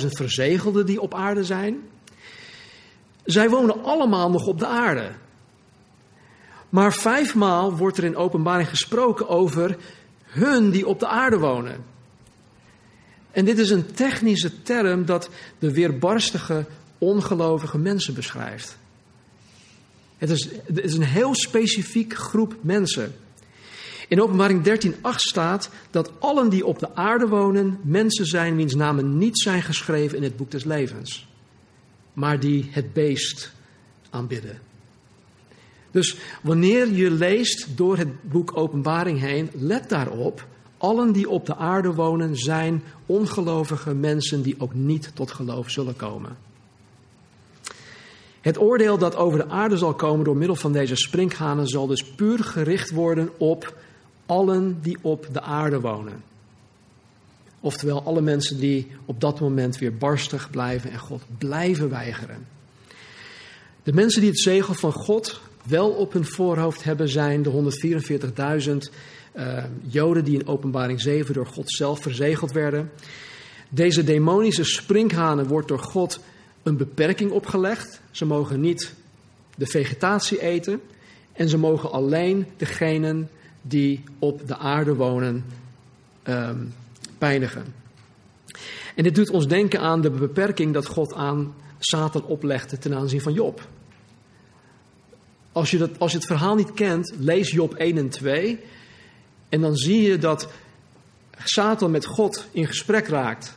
[0.00, 1.78] 144.000 verzegelden die op aarde zijn.
[3.24, 5.10] Zij wonen allemaal nog op de aarde.
[6.68, 9.76] Maar vijfmaal wordt er in openbaring gesproken over
[10.24, 11.84] hun die op de aarde wonen.
[13.30, 16.66] En dit is een technische term dat de weerbarstige,
[16.98, 18.78] ongelovige mensen beschrijft.
[20.20, 23.14] Het is, is een heel specifiek groep mensen.
[24.08, 29.18] In openbaring 13.8 staat dat allen die op de aarde wonen mensen zijn wiens namen
[29.18, 31.28] niet zijn geschreven in het boek des levens.
[32.12, 33.52] Maar die het beest
[34.10, 34.58] aanbidden.
[35.90, 40.46] Dus wanneer je leest door het boek Openbaring heen, let daarop.
[40.78, 45.96] Allen die op de aarde wonen zijn ongelovige mensen die ook niet tot geloof zullen
[45.96, 46.36] komen.
[48.40, 52.04] Het oordeel dat over de aarde zal komen door middel van deze sprinkhanen zal dus
[52.04, 53.76] puur gericht worden op
[54.26, 56.22] allen die op de aarde wonen.
[57.60, 62.46] Oftewel alle mensen die op dat moment weer barstig blijven en God blijven weigeren.
[63.82, 67.72] De mensen die het zegel van God wel op hun voorhoofd hebben zijn de
[68.90, 68.94] 144.000
[69.34, 72.90] uh, Joden die in Openbaring 7 door God zelf verzegeld werden.
[73.68, 76.20] Deze demonische sprinkhanen wordt door God
[76.62, 78.00] een beperking opgelegd.
[78.10, 78.94] Ze mogen niet
[79.56, 80.80] de vegetatie eten
[81.32, 83.30] en ze mogen alleen degenen
[83.62, 85.44] die op de aarde wonen
[86.28, 86.74] um,
[87.18, 87.64] pijnigen.
[88.94, 93.20] En dit doet ons denken aan de beperking dat God aan Satan oplegde ten aanzien
[93.20, 93.68] van Job.
[95.52, 98.58] Als je, dat, als je het verhaal niet kent, lees Job 1 en 2.
[99.48, 100.48] En dan zie je dat
[101.44, 103.56] Satan met God in gesprek raakt.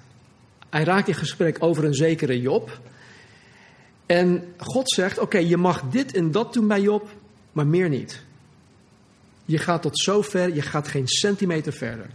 [0.70, 2.80] Hij raakt in gesprek over een zekere Job.
[4.06, 7.10] En God zegt: Oké, je mag dit en dat doen bij Job,
[7.52, 8.24] maar meer niet.
[9.46, 12.10] Je gaat tot zover, je gaat geen centimeter verder.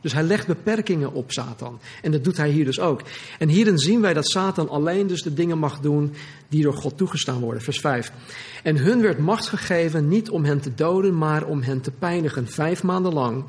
[0.00, 1.80] Dus hij legt beperkingen op Satan.
[2.02, 3.02] En dat doet hij hier dus ook.
[3.38, 6.12] En hierin zien wij dat Satan alleen dus de dingen mag doen
[6.48, 7.62] die door God toegestaan worden.
[7.62, 8.12] Vers 5.
[8.62, 12.48] En hun werd macht gegeven niet om hen te doden, maar om hen te pijnigen.
[12.48, 13.44] Vijf maanden lang.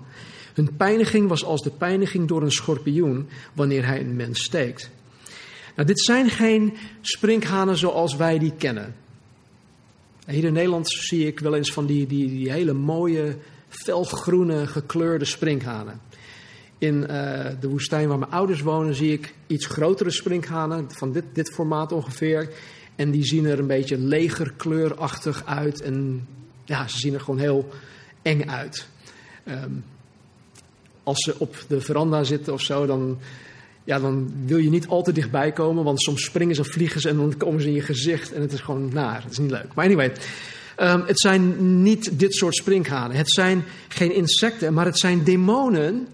[0.54, 4.90] Hun pijniging was als de pijniging door een schorpioen wanneer hij een mens steekt.
[5.76, 8.96] Nou, dit zijn geen sprinkhanen zoals wij die kennen.
[10.26, 13.38] Hier in Nederland zie ik wel eens van die, die, die hele mooie,
[13.70, 16.02] felgroene, gekleurde sprinkhanen.
[16.78, 17.08] In uh,
[17.60, 21.92] de woestijn waar mijn ouders wonen zie ik iets grotere sprinkhanen, van dit, dit formaat
[21.92, 22.50] ongeveer.
[22.96, 25.82] En die zien er een beetje legerkleurachtig uit.
[25.82, 26.28] En
[26.66, 27.70] ja, ze zien er gewoon heel
[28.22, 28.88] eng uit.
[29.48, 29.84] Um,
[31.04, 33.20] als ze op de veranda zitten of zo, dan
[33.84, 37.10] ja, dan wil je niet al te dichtbij komen, want soms springen ze, vliegen ze
[37.10, 39.24] en dan komen ze in je gezicht en het is gewoon naar.
[39.24, 39.74] Het is niet leuk.
[39.74, 40.12] Maar anyway,
[40.80, 43.18] um, het zijn niet dit soort sprinkhanen.
[43.18, 46.08] Het zijn geen insecten, maar het zijn demonen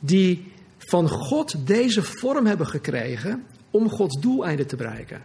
[0.00, 5.20] die van God deze vorm hebben gekregen om Gods doeleinden te bereiken.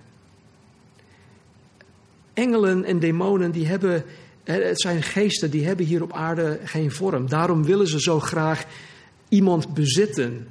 [2.33, 4.03] Engelen en demonen die hebben,
[4.43, 7.29] het zijn geesten die hebben hier op aarde geen vorm.
[7.29, 8.65] Daarom willen ze zo graag
[9.29, 10.47] iemand bezitten,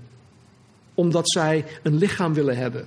[0.96, 2.86] omdat zij een lichaam willen hebben.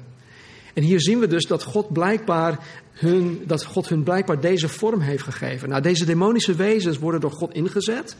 [0.73, 2.59] En hier zien we dus dat God blijkbaar
[2.91, 5.69] hun, dat God hun blijkbaar deze vorm heeft gegeven.
[5.69, 8.15] Nou, deze demonische wezens worden door God ingezet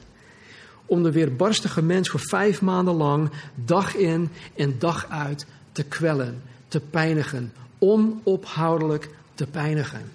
[0.86, 6.42] om de weerbarstige mens voor vijf maanden lang, dag in en dag uit, te kwellen,
[6.68, 10.12] te pijnigen, onophoudelijk te pijnigen.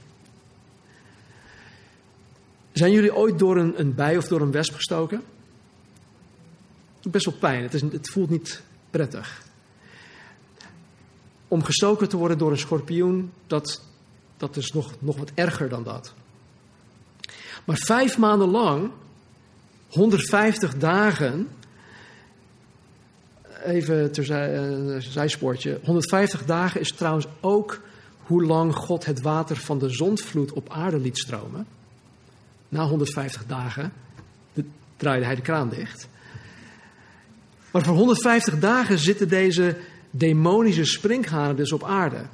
[2.72, 5.22] Zijn jullie ooit door een, een bij of door een wesp gestoken?
[7.02, 9.42] Best wel pijn, het, is, het voelt niet prettig.
[11.54, 13.82] Om gestoken te worden door een schorpioen, dat,
[14.36, 16.14] dat is nog, nog wat erger dan dat.
[17.64, 18.90] Maar vijf maanden lang
[19.88, 21.48] 150 dagen,
[23.64, 24.30] even ter
[24.94, 27.80] uh, zijspoortje, 150 dagen is trouwens ook
[28.22, 31.66] hoe lang God het water van de zondvloed op aarde liet stromen.
[32.68, 33.92] Na 150 dagen
[34.96, 36.08] draaide hij de kraan dicht.
[37.70, 39.76] Maar voor 150 dagen zitten deze
[40.16, 42.27] demonische sprinkhanen dus op aarde.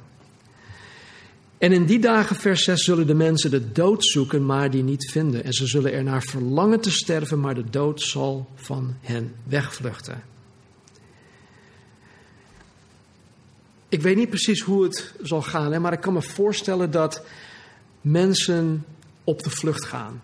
[1.57, 5.11] En in die dagen, vers 6, zullen de mensen de dood zoeken, maar die niet
[5.11, 5.43] vinden.
[5.43, 10.23] En ze zullen er naar verlangen te sterven, maar de dood zal van hen wegvluchten.
[13.89, 17.25] Ik weet niet precies hoe het zal gaan, maar ik kan me voorstellen dat
[18.01, 18.85] mensen
[19.23, 20.21] op de vlucht gaan.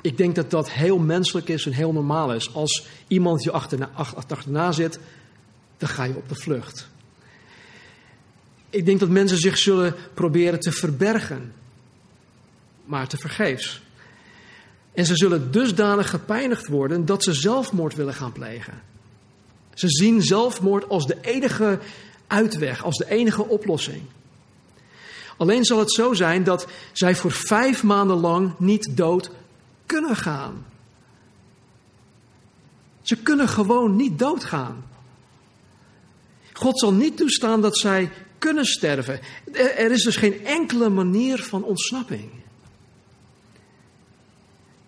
[0.00, 2.54] Ik denk dat dat heel menselijk is en heel normaal is.
[2.54, 3.50] Als iemand je
[4.14, 4.98] achterna zit,
[5.82, 6.88] dan ga je op de vlucht.
[8.70, 11.52] Ik denk dat mensen zich zullen proberen te verbergen,
[12.84, 13.82] maar te vergeefs.
[14.92, 18.82] En ze zullen dusdanig gepijnigd worden dat ze zelfmoord willen gaan plegen.
[19.74, 21.78] Ze zien zelfmoord als de enige
[22.26, 24.02] uitweg, als de enige oplossing.
[25.36, 29.30] Alleen zal het zo zijn dat zij voor vijf maanden lang niet dood
[29.86, 30.66] kunnen gaan.
[33.02, 34.90] Ze kunnen gewoon niet doodgaan.
[36.62, 39.20] God zal niet toestaan dat zij kunnen sterven.
[39.52, 42.30] Er is dus geen enkele manier van ontsnapping.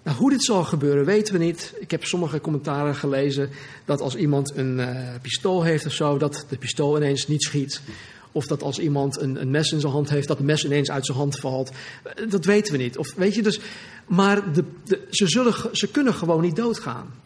[0.02, 1.74] Nou, hoe dit zal gebeuren weten we niet.
[1.78, 3.50] Ik heb sommige commentaren gelezen
[3.84, 7.80] dat als iemand een uh, pistool heeft of zo, dat de pistool ineens niet schiet.
[8.32, 10.90] Of dat als iemand een, een, mes in zijn hand heeft, dat het mes ineens
[10.90, 11.70] uit zijn hand valt.
[12.28, 12.98] Dat weten we niet.
[12.98, 13.60] Of, weet je, dus,
[14.06, 17.22] maar de, de, ze, zullen, ze kunnen gewoon niet doodgaan.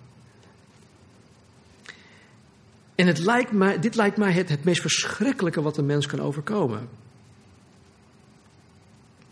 [2.98, 6.20] En het lijkt mij, dit lijkt mij het, het meest verschrikkelijke wat een mens kan
[6.20, 6.88] overkomen.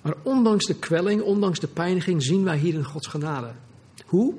[0.03, 3.53] Maar ondanks de kwelling, ondanks de pijniging, zien wij hier in Gods genade.
[4.05, 4.35] Hoe?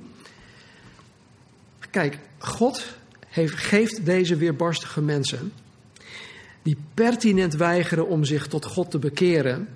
[1.91, 2.95] Kijk, God
[3.27, 5.53] heeft, geeft deze weerbarstige mensen,
[6.61, 9.69] die pertinent weigeren om zich tot God te bekeren,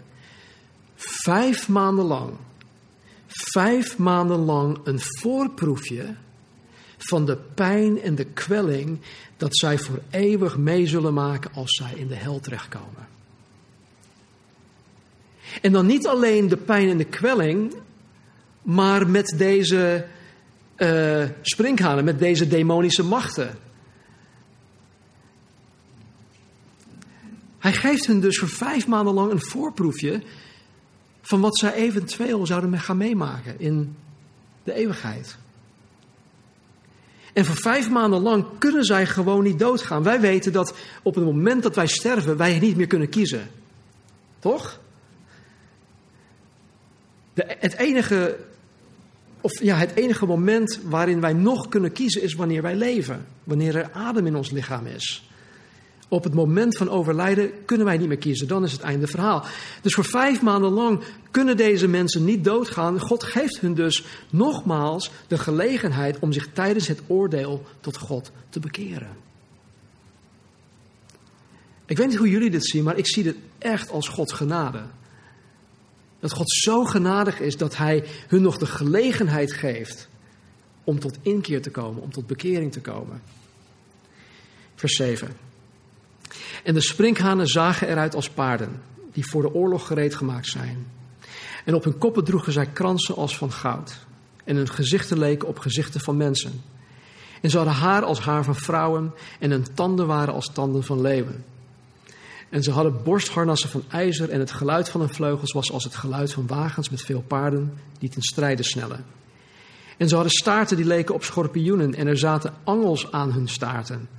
[0.95, 2.33] vijf maanden lang,
[3.27, 6.15] vijf maanden lang een voorproefje
[7.03, 8.99] van de pijn en de kwelling
[9.37, 13.07] dat zij voor eeuwig mee zullen maken als zij in de hel terechtkomen.
[15.61, 17.73] En dan niet alleen de pijn en de kwelling,
[18.61, 20.05] maar met deze
[20.77, 23.57] uh, sprinkhanen, met deze demonische machten.
[27.59, 30.21] Hij geeft hen dus voor vijf maanden lang een voorproefje
[31.21, 33.95] van wat zij eventueel zouden gaan meemaken in
[34.63, 35.37] de eeuwigheid.
[37.33, 40.03] En voor vijf maanden lang kunnen zij gewoon niet doodgaan.
[40.03, 43.49] Wij weten dat op het moment dat wij sterven, wij niet meer kunnen kiezen.
[44.39, 44.79] Toch?
[47.33, 48.37] De, het, enige,
[49.41, 53.25] of ja, het enige moment waarin wij nog kunnen kiezen is wanneer wij leven.
[53.43, 55.29] Wanneer er adem in ons lichaam is.
[56.12, 58.47] Op het moment van overlijden kunnen wij niet meer kiezen.
[58.47, 59.45] Dan is het einde verhaal.
[59.82, 62.99] Dus voor vijf maanden lang kunnen deze mensen niet doodgaan.
[62.99, 68.59] God geeft hun dus nogmaals de gelegenheid om zich tijdens het oordeel tot God te
[68.59, 69.09] bekeren.
[71.86, 74.84] Ik weet niet hoe jullie dit zien, maar ik zie dit echt als Gods genade.
[76.20, 80.07] Dat God zo genadig is dat Hij hun nog de gelegenheid geeft
[80.84, 83.22] om tot inkeer te komen, om tot bekering te komen.
[84.76, 85.51] Vers 7.
[86.64, 88.82] En de sprinkhanen zagen eruit als paarden,
[89.14, 90.88] die voor de oorlog gereed gemaakt zijn.
[91.66, 93.97] En op hun koppen droegen zij kransen als van goud.
[94.43, 96.62] En hun gezichten leken op gezichten van mensen.
[97.41, 101.01] En ze hadden haar als haar van vrouwen en hun tanden waren als tanden van
[101.01, 101.43] leeuwen.
[102.49, 105.95] En ze hadden borstharnassen van ijzer en het geluid van hun vleugels was als het
[105.95, 109.05] geluid van wagens met veel paarden die ten strijde snellen.
[109.97, 114.09] En ze hadden staarten die leken op schorpioenen en er zaten angels aan hun staarten.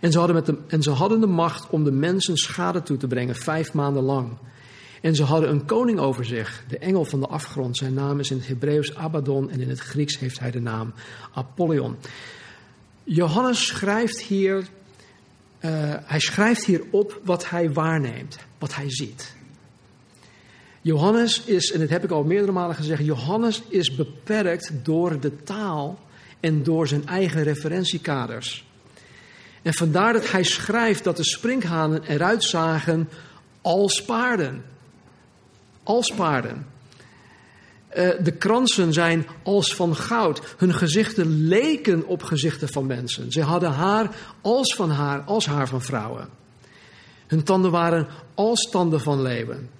[0.00, 2.96] En ze, hadden met de, en ze hadden de macht om de mensen schade toe
[2.96, 4.36] te brengen vijf maanden lang.
[5.00, 7.76] En ze hadden een koning over zich, de engel van de afgrond.
[7.76, 10.92] Zijn naam is in het Hebreeuws Abaddon en in het Grieks heeft hij de naam
[11.34, 11.96] Apollyon.
[13.04, 19.36] Johannes schrijft hier, uh, hij schrijft hier op wat hij waarneemt, wat hij ziet.
[20.80, 25.42] Johannes is, en dat heb ik al meerdere malen gezegd, Johannes is beperkt door de
[25.42, 25.98] taal
[26.40, 28.67] en door zijn eigen referentiekaders.
[29.68, 33.08] En vandaar dat hij schrijft dat de sprinkhanen eruit zagen
[33.62, 34.64] als paarden.
[35.82, 36.66] Als paarden.
[37.96, 40.54] Uh, de kransen zijn als van goud.
[40.56, 43.32] Hun gezichten leken op gezichten van mensen.
[43.32, 44.10] Ze hadden haar
[44.40, 46.28] als van haar, als haar van vrouwen.
[47.26, 49.70] Hun tanden waren als tanden van leeuwen.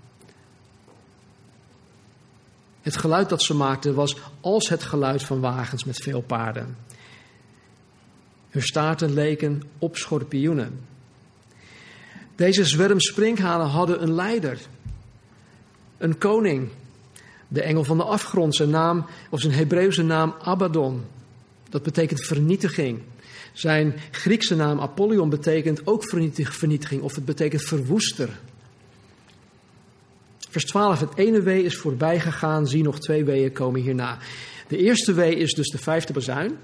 [2.80, 6.76] Het geluid dat ze maakten was als het geluid van wagens met veel paarden.
[8.58, 10.80] Hun staarten leken op schorpioenen.
[12.34, 14.58] Deze zwerm sprinkhanen hadden een leider,
[15.98, 16.68] een koning,
[17.48, 18.54] de engel van de afgrond.
[18.54, 21.04] Zijn naam, of zijn Hebreeuwse naam Abaddon.
[21.68, 23.00] Dat betekent vernietiging.
[23.52, 26.02] Zijn Griekse naam Apollyon betekent ook
[26.38, 28.38] vernietiging, of het betekent verwoester.
[30.50, 34.18] Vers 12, het ene wee is voorbij gegaan, zie nog twee weeën komen hierna.
[34.68, 36.58] De eerste wee is dus de vijfde bazuin.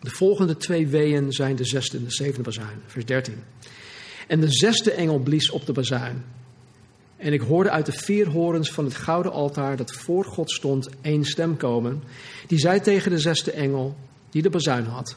[0.00, 3.42] De volgende twee weeën zijn de zesde en de zevende bazuin, vers 13.
[4.26, 6.24] En de zesde engel blies op de bazuin.
[7.16, 10.88] En ik hoorde uit de vier horens van het gouden altaar dat voor God stond
[11.00, 12.02] één stem komen.
[12.46, 13.96] Die zei tegen de zesde engel,
[14.30, 15.16] die de bazuin had: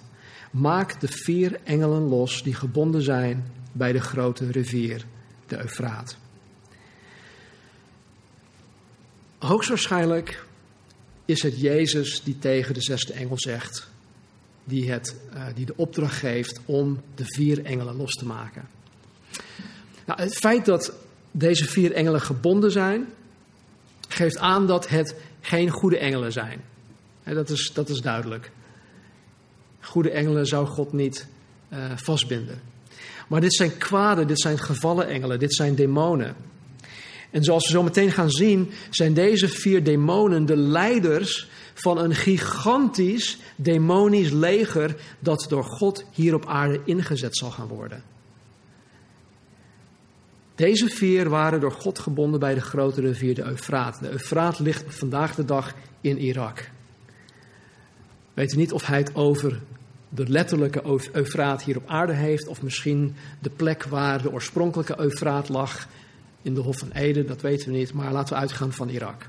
[0.52, 5.06] Maak de vier engelen los die gebonden zijn bij de grote rivier,
[5.48, 6.18] de Eufraat.
[9.38, 10.46] Hoogstwaarschijnlijk
[11.26, 13.91] is het Jezus die tegen de zesde engel zegt:
[14.72, 18.68] die, het, uh, die de opdracht geeft om de vier engelen los te maken.
[20.06, 20.94] Nou, het feit dat
[21.32, 23.08] deze vier engelen gebonden zijn,
[24.08, 26.62] geeft aan dat het geen goede engelen zijn.
[27.24, 28.52] dat, is, dat is duidelijk.
[29.80, 31.28] Goede engelen zou God niet
[31.74, 32.62] uh, vastbinden.
[33.28, 36.36] Maar dit zijn kwade, dit zijn gevallen engelen, dit zijn demonen.
[37.30, 41.50] En zoals we zo meteen gaan zien, zijn deze vier demonen de leiders
[41.82, 48.04] van een gigantisch demonisch leger dat door God hier op aarde ingezet zal gaan worden.
[50.56, 54.00] Deze vier waren door God gebonden bij de grote rivier de Eufraat.
[54.00, 56.70] De Eufraat ligt vandaag de dag in Irak.
[58.34, 59.62] We weten niet of hij het over
[60.10, 65.50] de letterlijke Eufraat hier op aarde heeft, of misschien de plek waar de oorspronkelijke Eufraat
[65.50, 65.88] lag
[66.42, 69.26] in de Hof van Eden, dat weten we niet, maar laten we uitgaan van Irak.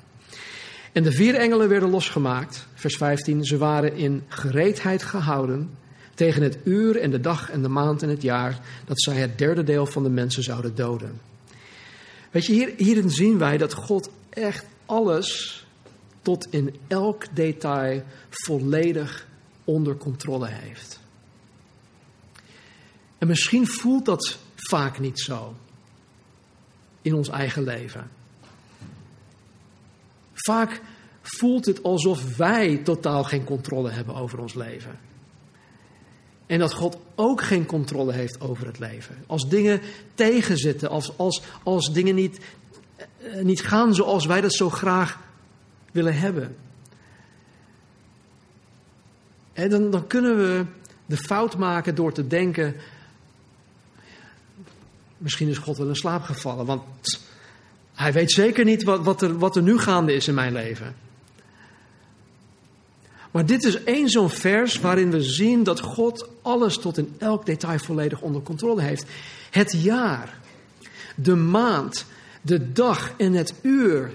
[0.93, 3.45] En de vier engelen werden losgemaakt, vers 15.
[3.45, 5.71] Ze waren in gereedheid gehouden
[6.15, 9.39] tegen het uur en de dag en de maand en het jaar dat zij het
[9.39, 11.21] derde deel van de mensen zouden doden.
[12.31, 15.61] Weet je, hier, hierin zien wij dat God echt alles
[16.23, 19.27] tot in elk detail volledig
[19.65, 21.01] onder controle heeft.
[23.19, 25.55] En misschien voelt dat vaak niet zo
[27.03, 28.11] in ons eigen leven.
[30.43, 30.81] Vaak
[31.23, 34.99] voelt het alsof wij totaal geen controle hebben over ons leven.
[36.47, 39.25] En dat God ook geen controle heeft over het leven.
[39.27, 39.81] Als dingen
[40.15, 42.41] tegenzitten, als, als, als dingen niet,
[42.97, 45.19] eh, niet gaan zoals wij dat zo graag
[45.93, 46.57] willen hebben.
[49.53, 50.65] En dan, dan kunnen we
[51.07, 52.75] de fout maken door te denken:
[55.19, 56.83] misschien is God wel in slaap gevallen, want
[58.03, 60.95] hij weet zeker niet wat, wat, er, wat er nu gaande is in mijn leven.
[63.31, 67.47] Maar dit is één zo'n vers waarin we zien dat God alles tot in elk
[67.47, 69.05] detail volledig onder controle heeft.
[69.51, 70.39] Het jaar,
[71.15, 72.07] de maand,
[72.43, 74.13] de dag en het uur.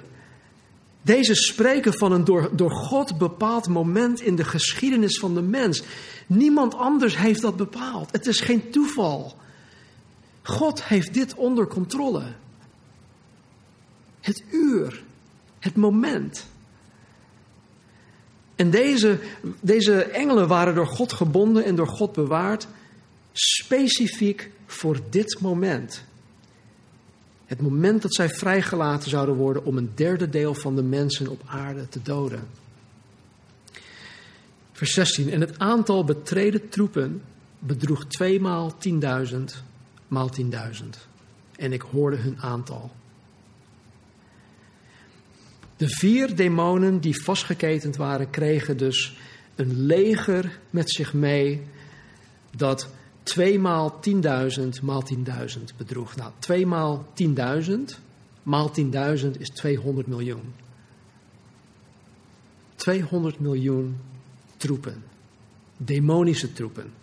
[1.01, 5.83] Deze spreken van een door, door God bepaald moment in de geschiedenis van de mens.
[6.27, 8.11] Niemand anders heeft dat bepaald.
[8.11, 9.35] Het is geen toeval.
[10.41, 12.23] God heeft dit onder controle.
[14.27, 15.03] Het uur,
[15.59, 16.45] het moment.
[18.55, 19.19] En deze,
[19.59, 22.67] deze engelen waren door God gebonden en door God bewaard,
[23.31, 26.03] specifiek voor dit moment.
[27.45, 31.41] Het moment dat zij vrijgelaten zouden worden om een derde deel van de mensen op
[31.45, 32.47] aarde te doden.
[34.71, 35.29] Vers 16.
[35.29, 37.21] En het aantal betreden troepen
[37.59, 39.37] bedroeg tweemaal 10.000
[40.07, 40.49] maal 10.000.
[41.55, 42.91] En ik hoorde hun aantal.
[45.77, 49.17] De vier demonen die vastgeketend waren, kregen dus
[49.55, 51.61] een leger met zich mee
[52.55, 52.89] dat
[53.23, 56.15] 2 maal 10.000 maal 10.000 bedroeg.
[56.15, 57.73] Nou, 2 maal 10.000
[58.43, 60.53] maal 10.000 is 200 miljoen.
[62.75, 63.97] 200 miljoen
[64.57, 65.03] troepen.
[65.77, 66.93] Demonische troepen.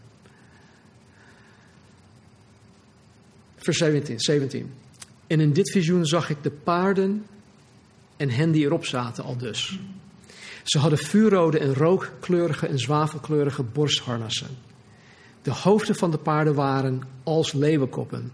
[3.57, 4.73] Vers 17, 17.
[5.27, 7.25] En in dit visioen zag ik de paarden
[8.25, 9.79] en hen die erop zaten al dus.
[10.63, 14.49] Ze hadden vuurrode en rookkleurige en zwavelkleurige borstharnassen.
[15.43, 18.33] De hoofden van de paarden waren als leeuwenkoppen.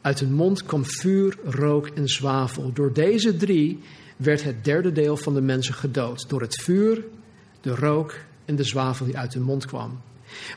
[0.00, 2.72] Uit hun mond kwam vuur, rook en zwavel.
[2.72, 3.80] Door deze drie
[4.16, 6.28] werd het derde deel van de mensen gedood.
[6.28, 7.04] Door het vuur,
[7.60, 8.14] de rook
[8.44, 10.00] en de zwavel die uit hun mond kwam.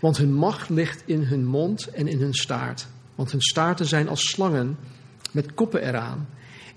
[0.02, 2.88] Want hun macht ligt in hun mond en in hun staart.
[3.16, 4.78] Want hun staarten zijn als slangen
[5.32, 6.28] met koppen eraan.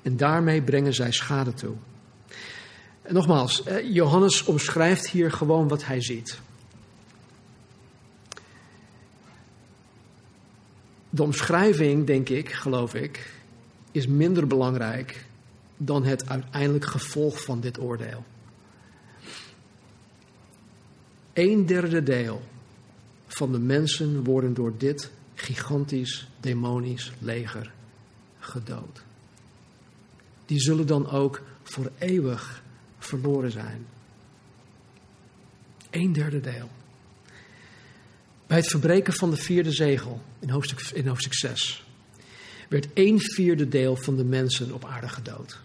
[0.02, 1.74] En daarmee brengen zij schade toe.
[3.02, 6.40] En nogmaals, eh, Johannes omschrijft hier gewoon wat hij ziet.
[11.10, 13.30] De omschrijving, denk ik, geloof ik,
[13.90, 15.24] is minder belangrijk
[15.76, 18.24] dan het uiteindelijk gevolg van dit oordeel.
[21.32, 22.42] Een derde deel
[23.26, 27.72] van de mensen worden door dit gigantisch demonisch leger
[28.38, 29.02] gedood.
[30.46, 32.62] Die zullen dan ook voor eeuwig
[32.98, 33.86] verloren zijn.
[35.90, 36.68] Een derde deel.
[38.46, 41.84] Bij het verbreken van de vierde zegel in hoofdstuk, in hoofdstuk 6
[42.68, 45.60] werd een vierde deel van de mensen op aarde gedood.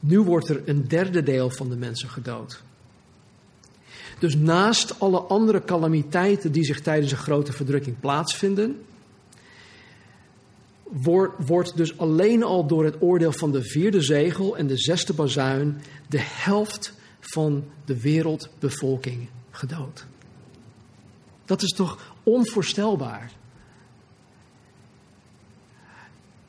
[0.00, 2.62] Nu wordt er een derde deel van de mensen gedood.
[4.18, 8.84] Dus naast alle andere calamiteiten die zich tijdens een grote verdrukking plaatsvinden,
[10.90, 15.12] wordt, wordt dus alleen al door het oordeel van de vierde zegel en de zesde
[15.12, 20.06] bazuin de helft van de wereldbevolking gedood.
[21.44, 23.30] Dat is toch onvoorstelbaar?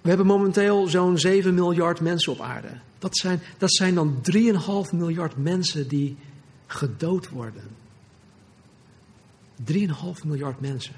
[0.01, 2.79] We hebben momenteel zo'n 7 miljard mensen op aarde.
[2.99, 4.39] Dat zijn, dat zijn dan 3,5
[4.91, 6.17] miljard mensen die
[6.67, 7.63] gedood worden.
[9.73, 9.75] 3,5
[10.25, 10.95] miljard mensen.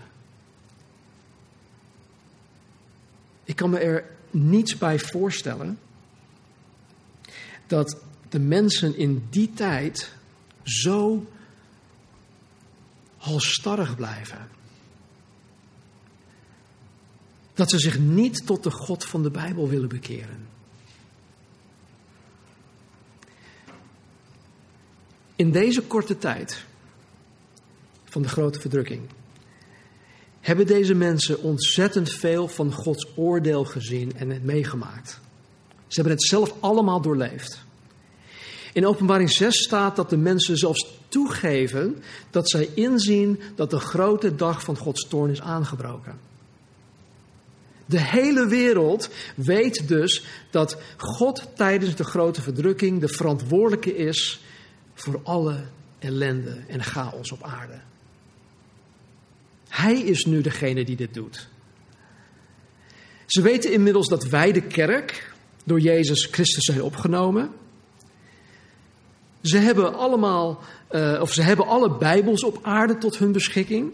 [3.51, 5.79] Ik kan me er niets bij voorstellen
[7.67, 10.13] dat de mensen in die tijd
[10.63, 11.27] zo
[13.17, 14.49] halstarrig blijven.
[17.53, 20.47] Dat ze zich niet tot de God van de Bijbel willen bekeren.
[25.35, 26.65] In deze korte tijd
[28.03, 29.09] van de grote verdrukking
[30.41, 35.19] hebben deze mensen ontzettend veel van Gods oordeel gezien en het meegemaakt.
[35.87, 37.59] Ze hebben het zelf allemaal doorleefd.
[38.73, 44.35] In Openbaring 6 staat dat de mensen zelfs toegeven dat zij inzien dat de grote
[44.35, 46.19] dag van Gods toorn is aangebroken.
[47.85, 54.41] De hele wereld weet dus dat God tijdens de grote verdrukking de verantwoordelijke is
[54.93, 55.63] voor alle
[55.99, 57.79] ellende en chaos op aarde.
[59.81, 61.47] Hij is nu degene die dit doet.
[63.25, 67.49] Ze weten inmiddels dat wij de kerk door Jezus Christus zijn opgenomen.
[69.41, 70.59] Ze hebben allemaal,
[70.91, 73.91] uh, of ze hebben alle Bijbels op aarde tot hun beschikking.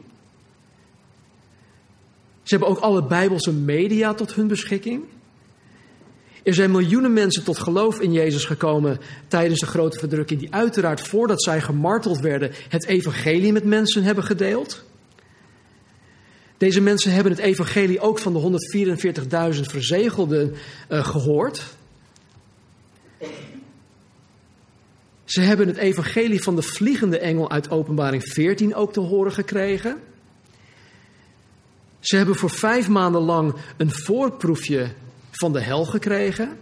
[2.44, 5.04] Ze hebben ook alle Bijbelse media tot hun beschikking.
[6.44, 11.02] Er zijn miljoenen mensen tot geloof in Jezus gekomen tijdens de grote verdrukking, die uiteraard
[11.02, 14.86] voordat zij gemarteld werden het evangelie met mensen hebben gedeeld.
[16.58, 18.60] Deze mensen hebben het evangelie ook van de
[19.56, 20.56] 144.000 verzegelden
[20.90, 21.64] uh, gehoord.
[25.26, 29.98] Ze hebben het evangelie van de vliegende engel uit Openbaring 14 ook te horen gekregen.
[32.00, 34.92] Ze hebben voor vijf maanden lang een voorproefje
[35.32, 36.58] van de hel gekregen.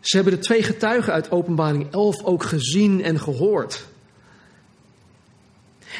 [0.00, 3.87] Ze hebben de twee getuigen uit Openbaring 11 ook gezien en gehoord.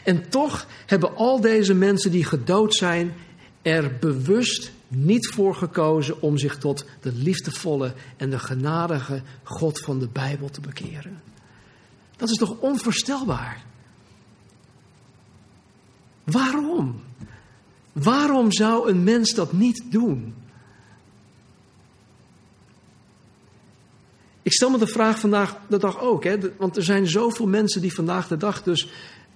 [0.05, 3.15] En toch hebben al deze mensen die gedood zijn
[3.63, 9.99] er bewust niet voor gekozen om zich tot de liefdevolle en de genadige God van
[9.99, 11.23] de Bijbel te bekeren.
[12.17, 13.65] Dat is toch onvoorstelbaar?
[16.25, 17.01] Waarom?
[17.93, 20.35] Waarom zou een mens dat niet doen?
[24.43, 27.81] Ik stel me de vraag vandaag de dag ook, hè, want er zijn zoveel mensen
[27.81, 28.89] die vandaag de dag dus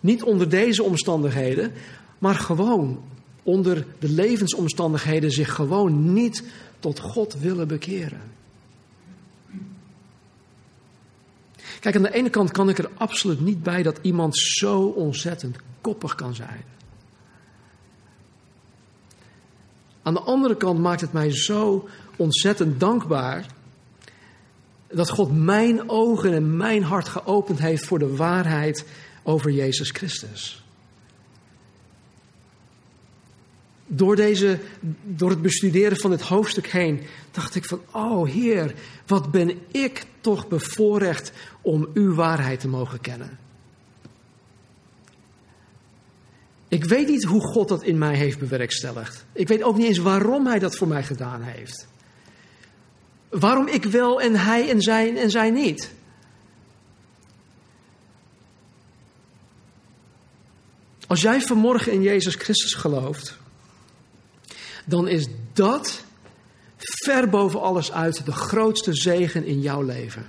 [0.02, 1.72] niet onder deze omstandigheden,
[2.18, 3.02] maar gewoon
[3.42, 6.42] onder de levensomstandigheden zich gewoon niet
[6.78, 8.20] tot God willen bekeren.
[11.80, 15.56] Kijk, aan de ene kant kan ik er absoluut niet bij dat iemand zo ontzettend
[15.80, 16.64] koppig kan zijn.
[20.02, 23.46] Aan de andere kant maakt het mij zo ontzettend dankbaar
[24.88, 28.86] dat God mijn ogen en mijn hart geopend heeft voor de waarheid
[29.22, 30.64] over Jezus Christus.
[33.86, 34.58] Door, deze,
[35.02, 37.00] door het bestuderen van dit hoofdstuk heen
[37.30, 38.74] dacht ik van, oh Heer,
[39.06, 43.38] wat ben ik toch bevoorrecht om uw waarheid te mogen kennen.
[46.68, 49.24] Ik weet niet hoe God dat in mij heeft bewerkstelligd.
[49.32, 51.86] Ik weet ook niet eens waarom Hij dat voor mij gedaan heeft.
[53.28, 55.90] Waarom ik wel en Hij en zij en zij niet.
[61.12, 63.36] Als jij vanmorgen in Jezus Christus gelooft,
[64.84, 66.04] dan is dat
[66.78, 70.26] ver boven alles uit de grootste zegen in jouw leven.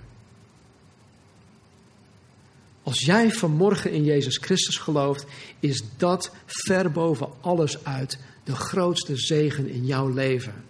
[2.83, 5.25] Als jij vanmorgen in Jezus Christus gelooft,
[5.59, 10.65] is dat ver boven alles uit de grootste zegen in jouw leven.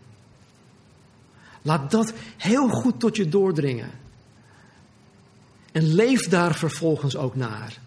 [1.62, 3.92] Laat dat heel goed tot je doordringen.
[5.72, 7.82] En leef daar vervolgens ook naar.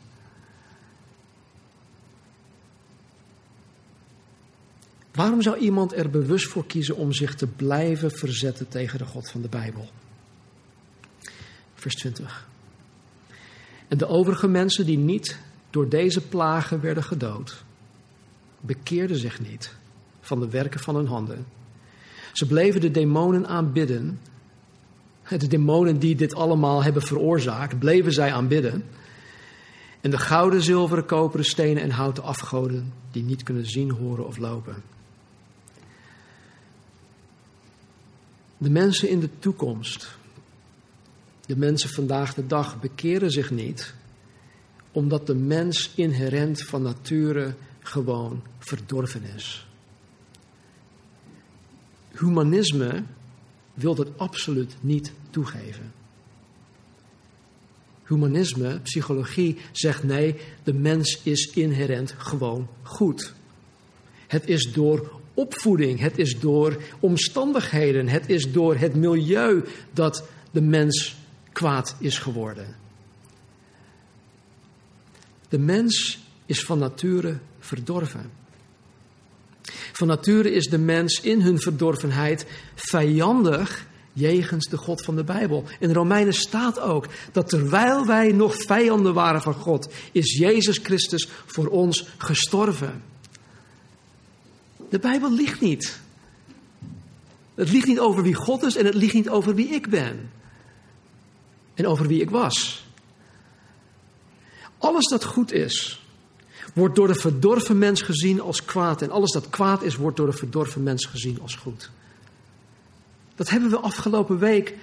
[5.17, 9.31] Waarom zou iemand er bewust voor kiezen om zich te blijven verzetten tegen de God
[9.31, 9.89] van de Bijbel?
[11.75, 12.49] Vers 20.
[13.89, 15.39] En de overige mensen die niet
[15.71, 17.65] door deze plagen werden gedood,
[18.61, 19.75] bekeerden zich niet
[20.21, 21.47] van de werken van hun handen.
[22.33, 24.21] Ze bleven de demonen aanbidden.
[25.29, 28.85] De demonen die dit allemaal hebben veroorzaakt, bleven zij aanbidden.
[30.01, 34.37] En de gouden, zilveren, koperen, stenen en houten afgoden die niet kunnen zien, horen of
[34.37, 34.96] lopen.
[38.59, 40.17] De mensen in de toekomst,
[41.47, 43.95] de mensen vandaag de dag, bekeren zich niet
[44.93, 49.67] omdat de mens inherent van nature gewoon verdorven is.
[52.11, 53.03] Humanisme
[53.75, 55.93] wil dat absoluut niet toegeven.
[58.05, 63.33] Humanisme, psychologie, zegt nee, de mens is inherent gewoon goed.
[64.27, 70.61] Het is door opvoeding, het is door omstandigheden, het is door het milieu dat de
[70.61, 71.17] mens
[71.53, 72.77] kwaad is geworden.
[75.49, 78.31] De mens is van nature verdorven.
[79.93, 85.65] Van nature is de mens in hun verdorvenheid vijandig jegens de God van de Bijbel.
[85.79, 91.29] In Romeinen staat ook dat terwijl wij nog vijanden waren van God, is Jezus Christus
[91.47, 93.03] voor ons gestorven.
[94.89, 96.01] De Bijbel liegt niet.
[97.55, 100.31] Het liegt niet over wie God is en het liegt niet over wie ik ben.
[101.75, 102.87] En over wie ik was.
[104.79, 106.05] Alles dat goed is,
[106.75, 109.03] wordt door de verdorven mens gezien als kwaad.
[109.03, 111.91] En alles dat kwaad is, wordt door de verdorven mens gezien als goed.
[113.35, 114.75] Dat hebben we afgelopen week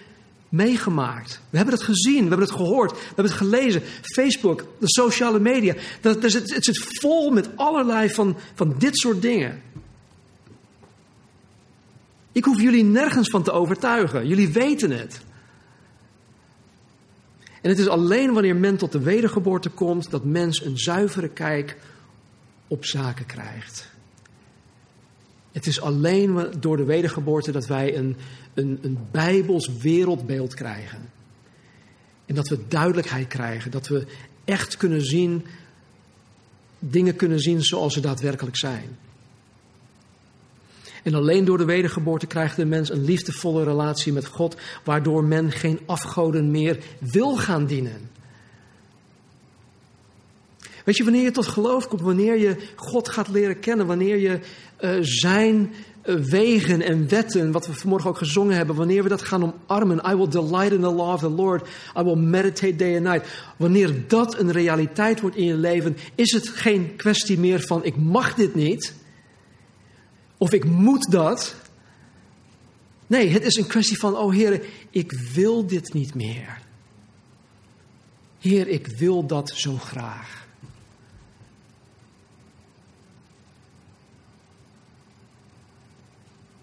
[0.49, 1.41] meegemaakt.
[1.49, 3.81] We hebben het gezien, we hebben het gehoord, we hebben het gelezen.
[4.01, 5.75] Facebook, de sociale media.
[6.01, 9.61] Dat, het, het zit vol met allerlei van, van dit soort dingen.
[12.33, 14.27] Ik hoef jullie nergens van te overtuigen.
[14.27, 15.21] Jullie weten het.
[17.61, 21.77] En het is alleen wanneer men tot de wedergeboorte komt dat mens een zuivere kijk
[22.67, 23.91] op zaken krijgt.
[25.51, 28.15] Het is alleen door de wedergeboorte dat wij een,
[28.53, 31.09] een, een bijbels wereldbeeld krijgen.
[32.25, 34.05] En dat we duidelijkheid krijgen, dat we
[34.45, 35.45] echt kunnen zien,
[36.79, 38.97] dingen kunnen zien zoals ze daadwerkelijk zijn.
[41.03, 45.51] En alleen door de wedergeboorte krijgt de mens een liefdevolle relatie met God, waardoor men
[45.51, 48.09] geen afgoden meer wil gaan dienen.
[50.85, 54.39] Weet je, wanneer je tot geloof komt, wanneer je God gaat leren kennen, wanneer je
[54.81, 55.73] uh, zijn
[56.05, 60.01] uh, wegen en wetten, wat we vanmorgen ook gezongen hebben, wanneer we dat gaan omarmen,
[60.11, 61.67] I will delight in the law of the Lord,
[61.99, 63.27] I will meditate day and night.
[63.57, 67.95] Wanneer dat een realiteit wordt in je leven, is het geen kwestie meer van ik
[67.97, 68.93] mag dit niet,
[70.43, 71.55] of ik moet dat.
[73.07, 76.61] Nee, het is een kwestie van, oh Heer, ik wil dit niet meer.
[78.39, 80.47] Heer, ik wil dat zo graag.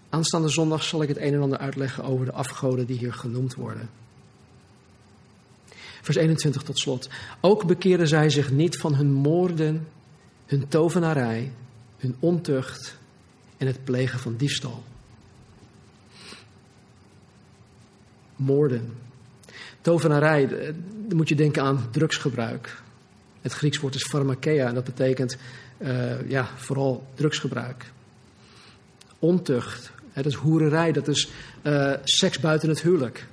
[0.09, 3.55] Aanstaande zondag zal ik het een en ander uitleggen over de afgoden die hier genoemd
[3.55, 3.89] worden.
[6.01, 7.09] Vers 21 tot slot.
[7.39, 9.87] Ook bekeerden zij zich niet van hun moorden,
[10.45, 11.51] hun tovenarij,
[11.97, 12.99] hun ontucht
[13.61, 14.83] en het plegen van diefstal.
[18.35, 18.93] Moorden.
[19.81, 20.73] Tovenarij, eh,
[21.07, 22.81] dan moet je denken aan drugsgebruik.
[23.41, 25.37] Het Grieks woord is pharmakeia en dat betekent
[25.77, 27.91] uh, ja, vooral drugsgebruik.
[29.19, 31.29] Ontucht, hè, dat is hoererij, dat is
[31.63, 33.27] uh, seks buiten het huwelijk.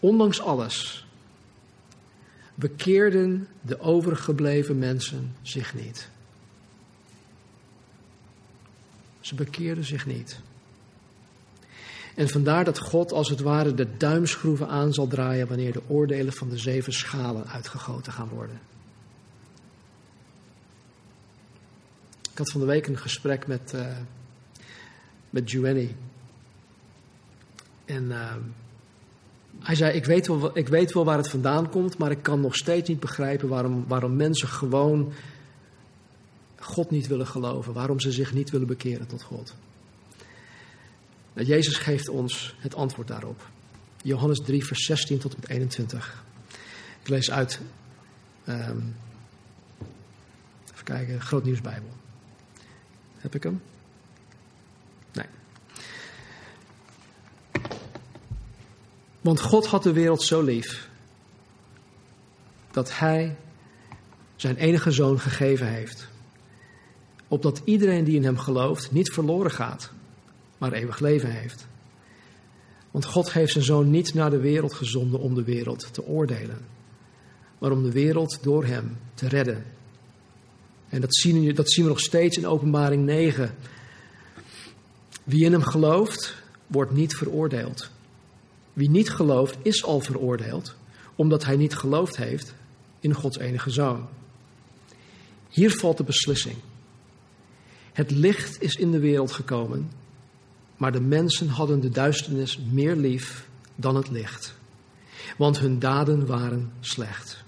[0.00, 1.06] Ondanks alles
[2.60, 6.08] bekeerden de overgebleven mensen zich niet.
[9.20, 10.38] Ze bekeerden zich niet.
[12.14, 16.32] En vandaar dat God als het ware de duimschroeven aan zal draaien wanneer de oordelen
[16.32, 18.60] van de zeven schalen uitgegoten gaan worden.
[22.32, 23.96] Ik had van de week een gesprek met, uh,
[25.30, 25.96] met Giovanni.
[27.84, 28.34] En uh,
[29.58, 32.40] hij zei, ik weet, wel, ik weet wel waar het vandaan komt, maar ik kan
[32.40, 35.12] nog steeds niet begrijpen waarom, waarom mensen gewoon
[36.60, 37.72] God niet willen geloven.
[37.72, 39.54] Waarom ze zich niet willen bekeren tot God.
[41.32, 43.48] Nou, Jezus geeft ons het antwoord daarop.
[44.02, 46.24] Johannes 3, vers 16 tot en met 21.
[47.02, 47.60] Ik lees uit,
[48.48, 48.96] um,
[50.72, 51.90] even kijken, Groot Nieuwsbijbel.
[53.16, 53.60] Heb ik hem?
[59.20, 60.88] Want God had de wereld zo lief
[62.70, 63.36] dat Hij
[64.36, 66.08] zijn enige zoon gegeven heeft.
[67.28, 69.90] Opdat iedereen die in Hem gelooft niet verloren gaat,
[70.58, 71.66] maar eeuwig leven heeft.
[72.90, 76.58] Want God heeft zijn zoon niet naar de wereld gezonden om de wereld te oordelen,
[77.58, 79.64] maar om de wereld door Hem te redden.
[80.88, 83.54] En dat zien, dat zien we nog steeds in Openbaring 9.
[85.24, 86.34] Wie in Hem gelooft,
[86.66, 87.90] wordt niet veroordeeld.
[88.72, 90.74] Wie niet gelooft, is al veroordeeld,
[91.14, 92.54] omdat hij niet geloofd heeft
[93.00, 94.08] in Gods enige zoon.
[95.48, 96.56] Hier valt de beslissing.
[97.92, 99.90] Het licht is in de wereld gekomen,
[100.76, 104.54] maar de mensen hadden de duisternis meer lief dan het licht,
[105.36, 107.42] want hun daden waren slecht.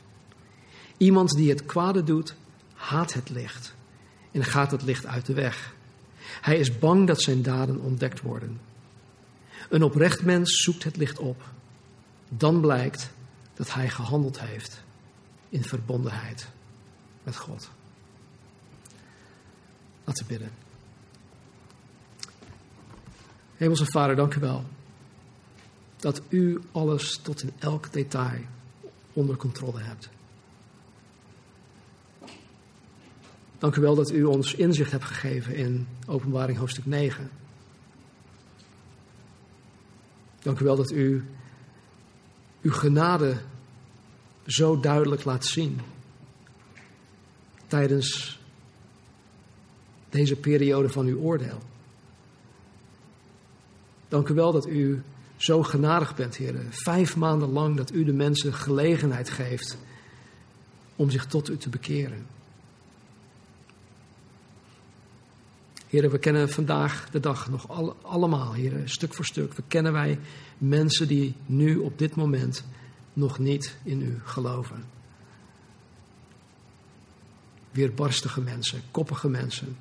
[0.96, 2.34] Iemand die het kwade doet,
[2.74, 3.74] haat het licht
[4.30, 5.74] en gaat het licht uit de weg.
[6.40, 8.60] Hij is bang dat zijn daden ontdekt worden.
[9.72, 11.42] Een oprecht mens zoekt het licht op.
[12.28, 13.10] Dan blijkt
[13.54, 14.82] dat hij gehandeld heeft
[15.48, 16.48] in verbondenheid
[17.22, 17.70] met God.
[20.04, 20.50] Laten we bidden.
[23.56, 24.64] Hemelse Vader, dank u wel
[25.96, 28.40] dat u alles tot in elk detail
[29.12, 30.08] onder controle hebt.
[33.58, 37.30] Dank u wel dat u ons inzicht hebt gegeven in Openbaring hoofdstuk 9.
[40.42, 41.24] Dank u wel dat u
[42.62, 43.40] uw genade
[44.46, 45.80] zo duidelijk laat zien
[47.66, 48.40] tijdens
[50.10, 51.58] deze periode van uw oordeel.
[54.08, 55.02] Dank u wel dat u
[55.36, 56.66] zo genadig bent, Heer.
[56.70, 59.78] Vijf maanden lang dat u de mensen gelegenheid geeft
[60.96, 62.26] om zich tot u te bekeren.
[65.92, 69.52] Heren, we kennen vandaag de dag nog al, allemaal, heren, stuk voor stuk.
[69.54, 70.18] We kennen wij
[70.58, 72.64] mensen die nu op dit moment
[73.12, 74.84] nog niet in u geloven.
[77.70, 79.76] Weerbarstige mensen, koppige mensen.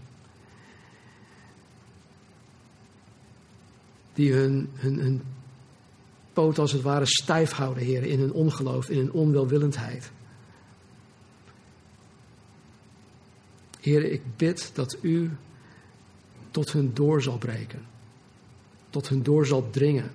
[4.14, 5.22] Die hun, hun, hun
[6.34, 10.12] poot als het ware stijf houden, heren, in hun ongeloof, in hun onwelwillendheid.
[13.80, 15.32] Heren, ik bid dat u
[16.52, 17.86] tot hun door zal breken.
[18.90, 20.12] Tot hun door zal dringen.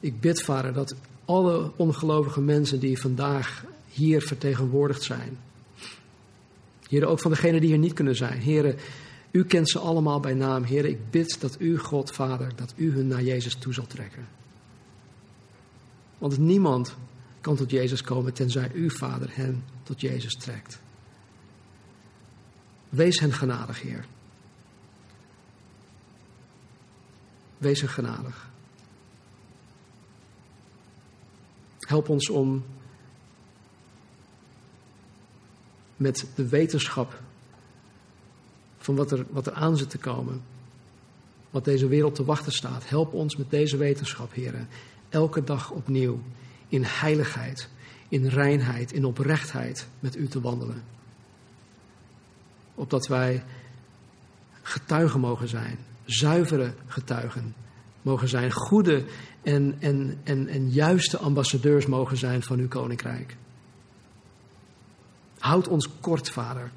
[0.00, 0.94] Ik bid, Vader, dat
[1.24, 5.38] alle ongelovige mensen die vandaag hier vertegenwoordigd zijn.
[6.88, 8.40] Heren, ook van degenen die hier niet kunnen zijn.
[8.40, 8.76] Heren,
[9.30, 10.62] u kent ze allemaal bij naam.
[10.62, 14.28] Heren, ik bid dat u, God, Vader, dat u hun naar Jezus toe zal trekken.
[16.18, 16.96] Want niemand
[17.40, 20.78] kan tot Jezus komen tenzij u, Vader, hen tot Jezus trekt.
[22.88, 24.04] Wees hen genadig, Heer.
[27.58, 28.48] Wees er genadig.
[31.78, 32.64] Help ons om
[35.96, 37.20] met de wetenschap
[38.78, 40.42] van wat er, wat er aan zit te komen,
[41.50, 42.88] wat deze wereld te wachten staat.
[42.88, 44.68] Help ons met deze wetenschap, heren,
[45.08, 46.20] elke dag opnieuw
[46.68, 47.68] in heiligheid,
[48.08, 50.82] in reinheid, in oprechtheid met u te wandelen.
[52.74, 53.44] Opdat wij
[54.62, 55.78] getuigen mogen zijn
[56.08, 57.54] zuivere getuigen
[58.02, 59.04] mogen zijn, goede
[59.42, 63.36] en, en, en, en juiste ambassadeurs mogen zijn van uw koninkrijk.
[65.38, 66.70] Houd ons kort, Vader.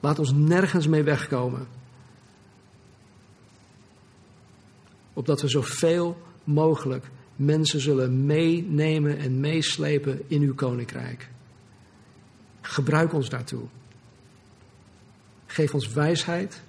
[0.00, 1.66] Laat ons nergens mee wegkomen.
[5.12, 11.28] Opdat we zoveel mogelijk mensen zullen meenemen en meeslepen in uw koninkrijk.
[12.60, 13.64] Gebruik ons daartoe.
[15.46, 16.62] Geef ons wijsheid.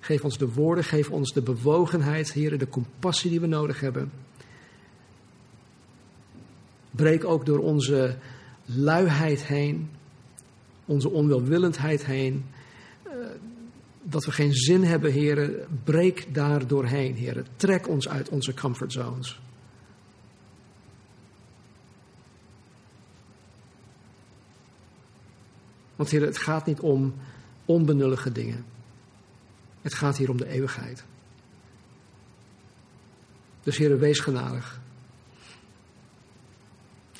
[0.00, 0.84] Geef ons de woorden.
[0.84, 4.10] Geef ons de bewogenheid, Heer, de compassie die we nodig hebben.
[6.90, 8.16] Breek ook door onze
[8.64, 9.90] luiheid heen,
[10.84, 12.44] onze onwelwillendheid heen.
[13.02, 13.12] Eh,
[14.02, 15.66] dat we geen zin hebben, heren.
[15.84, 17.46] Breek daar doorheen, heren.
[17.56, 19.40] Trek ons uit onze comfortzones.
[25.96, 27.14] Want heren, het gaat niet om
[27.64, 28.64] onbenullige dingen.
[29.82, 31.04] Het gaat hier om de eeuwigheid.
[33.62, 34.80] Dus heren, wees genadig.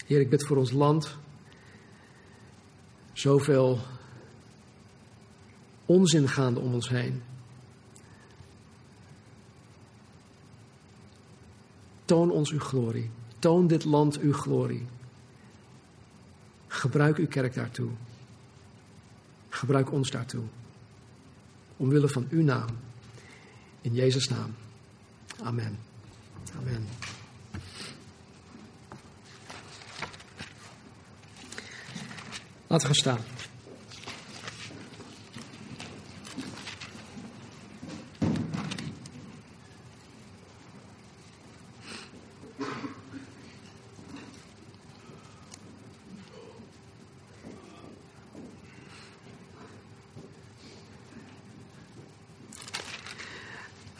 [0.06, 1.16] Heer, ik bid voor ons land.
[3.12, 3.78] Zoveel
[5.86, 7.22] onzin gaande om ons heen.
[12.04, 13.10] Toon ons uw glorie.
[13.38, 14.86] Toon dit land uw glorie.
[16.66, 17.90] Gebruik uw kerk daartoe.
[19.48, 20.44] Gebruik ons daartoe.
[21.78, 22.68] Omwille van uw naam.
[23.80, 24.54] In Jezus' naam.
[25.42, 25.78] Amen.
[26.58, 26.88] Amen.
[32.66, 33.37] Laten we gaan staan.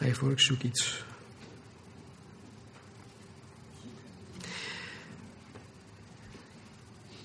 [0.09, 1.03] Even hoor, ik zoek iets.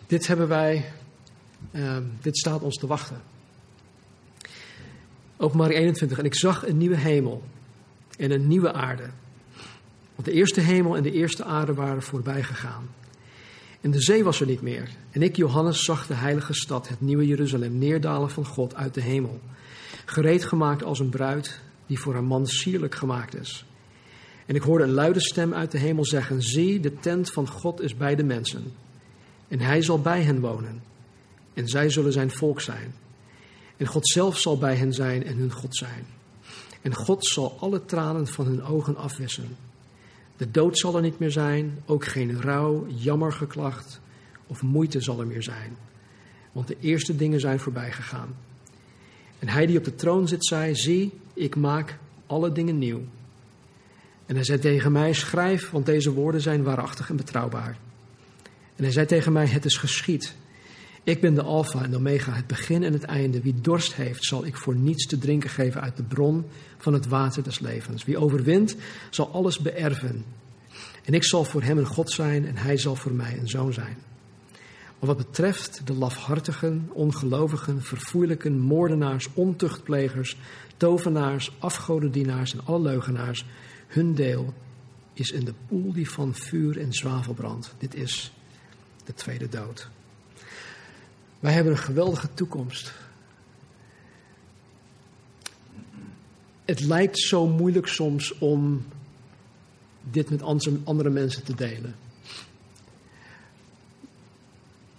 [0.07, 0.93] Dit hebben wij,
[1.72, 3.22] uh, dit staat ons te wachten.
[5.37, 6.18] Openbaring 21.
[6.18, 7.43] En ik zag een nieuwe hemel
[8.18, 9.11] en een nieuwe aarde.
[10.14, 12.89] Want de eerste hemel en de eerste aarde waren voorbij gegaan.
[13.80, 14.89] En de zee was er niet meer.
[15.11, 19.01] En ik, Johannes, zag de heilige stad, het nieuwe Jeruzalem, neerdalen van God uit de
[19.01, 19.41] hemel.
[20.05, 23.64] Gereed gemaakt als een bruid die voor haar man sierlijk gemaakt is.
[24.47, 27.80] En ik hoorde een luide stem uit de hemel zeggen: Zie, de tent van God
[27.80, 28.72] is bij de mensen.
[29.49, 30.82] En hij zal bij hen wonen.
[31.55, 32.95] En zij zullen zijn volk zijn.
[33.76, 36.07] En God zelf zal bij hen zijn en hun God zijn.
[36.82, 39.57] En God zal alle tranen van hun ogen afwissen.
[40.37, 44.01] De dood zal er niet meer zijn, ook geen rouw, jammer geklacht
[44.47, 45.76] of moeite zal er meer zijn.
[46.53, 48.37] Want de eerste dingen zijn voorbij gegaan.
[49.39, 53.03] En hij die op de troon zit, zei: Zie, ik maak alle dingen nieuw.
[54.26, 57.78] En hij zei tegen mij: Schrijf, want deze woorden zijn waarachtig en betrouwbaar.
[58.76, 60.35] En hij zei tegen mij: Het is geschied.
[61.03, 63.41] Ik ben de Alpha en de Omega, het begin en het einde.
[63.41, 66.45] Wie dorst heeft, zal ik voor niets te drinken geven uit de bron
[66.78, 68.05] van het water des levens.
[68.05, 68.76] Wie overwint,
[69.11, 70.24] zal alles beërven.
[71.05, 73.72] En ik zal voor hem een God zijn en hij zal voor mij een zoon
[73.72, 73.97] zijn.
[74.99, 80.37] Maar wat betreft de lafhartigen, ongelovigen, verfoeilijken, moordenaars, ontuchtplegers,
[80.77, 83.45] tovenaars, afgodendienaars en alle leugenaars,
[83.87, 84.55] hun deel
[85.12, 87.75] is in de poel die van vuur en zwavel brandt.
[87.79, 88.33] Dit is
[89.05, 89.89] de tweede dood.
[91.41, 92.93] Wij hebben een geweldige toekomst.
[96.64, 98.87] Het lijkt zo moeilijk soms om
[100.11, 100.43] dit met
[100.85, 101.97] andere mensen te delen.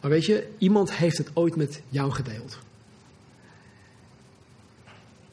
[0.02, 2.60] Maar weet je, iemand heeft het ooit met jou gedeeld.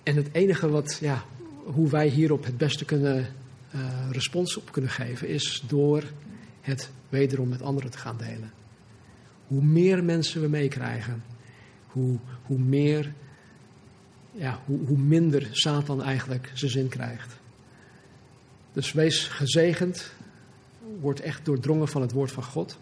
[0.03, 1.24] En het enige wat, ja,
[1.64, 3.26] hoe wij hierop het beste kunnen
[3.74, 6.03] uh, respons op kunnen geven, is door
[6.61, 8.53] het wederom met anderen te gaan delen.
[9.46, 11.22] Hoe meer mensen we meekrijgen,
[11.86, 13.12] hoe, hoe meer,
[14.32, 17.36] ja, hoe, hoe minder Satan eigenlijk zijn zin krijgt.
[18.72, 20.12] Dus wees gezegend,
[21.00, 22.78] word echt doordrongen van het woord van God.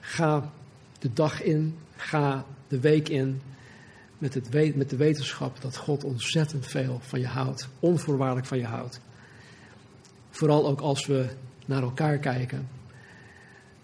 [0.00, 0.52] Ga
[0.98, 3.40] de dag in, ga de week in
[4.20, 8.64] met, het, met de wetenschap dat God ontzettend veel van je houdt, onvoorwaardelijk van je
[8.64, 9.00] houdt.
[10.30, 11.26] Vooral ook als we
[11.66, 12.68] naar elkaar kijken.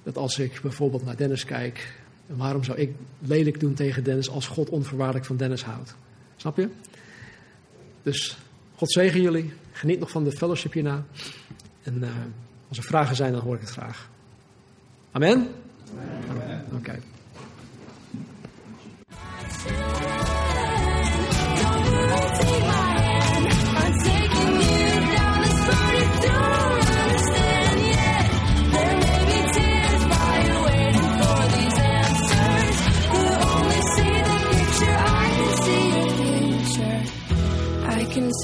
[0.02, 1.94] Dat als ik bijvoorbeeld naar Dennis kijk,
[2.26, 5.94] waarom zou ik lelijk doen tegen Dennis als God onvoorwaardelijk van Dennis houdt?
[6.36, 6.68] Snap je?
[8.02, 8.36] Dus
[8.74, 9.52] God zegen jullie.
[9.72, 11.04] Geniet nog van de fellowship hierna.
[11.82, 12.10] En uh,
[12.68, 14.08] als er vragen zijn, dan hoor ik het graag.
[15.12, 15.48] Amen?
[16.28, 16.64] Amen.
[16.72, 16.98] Oké.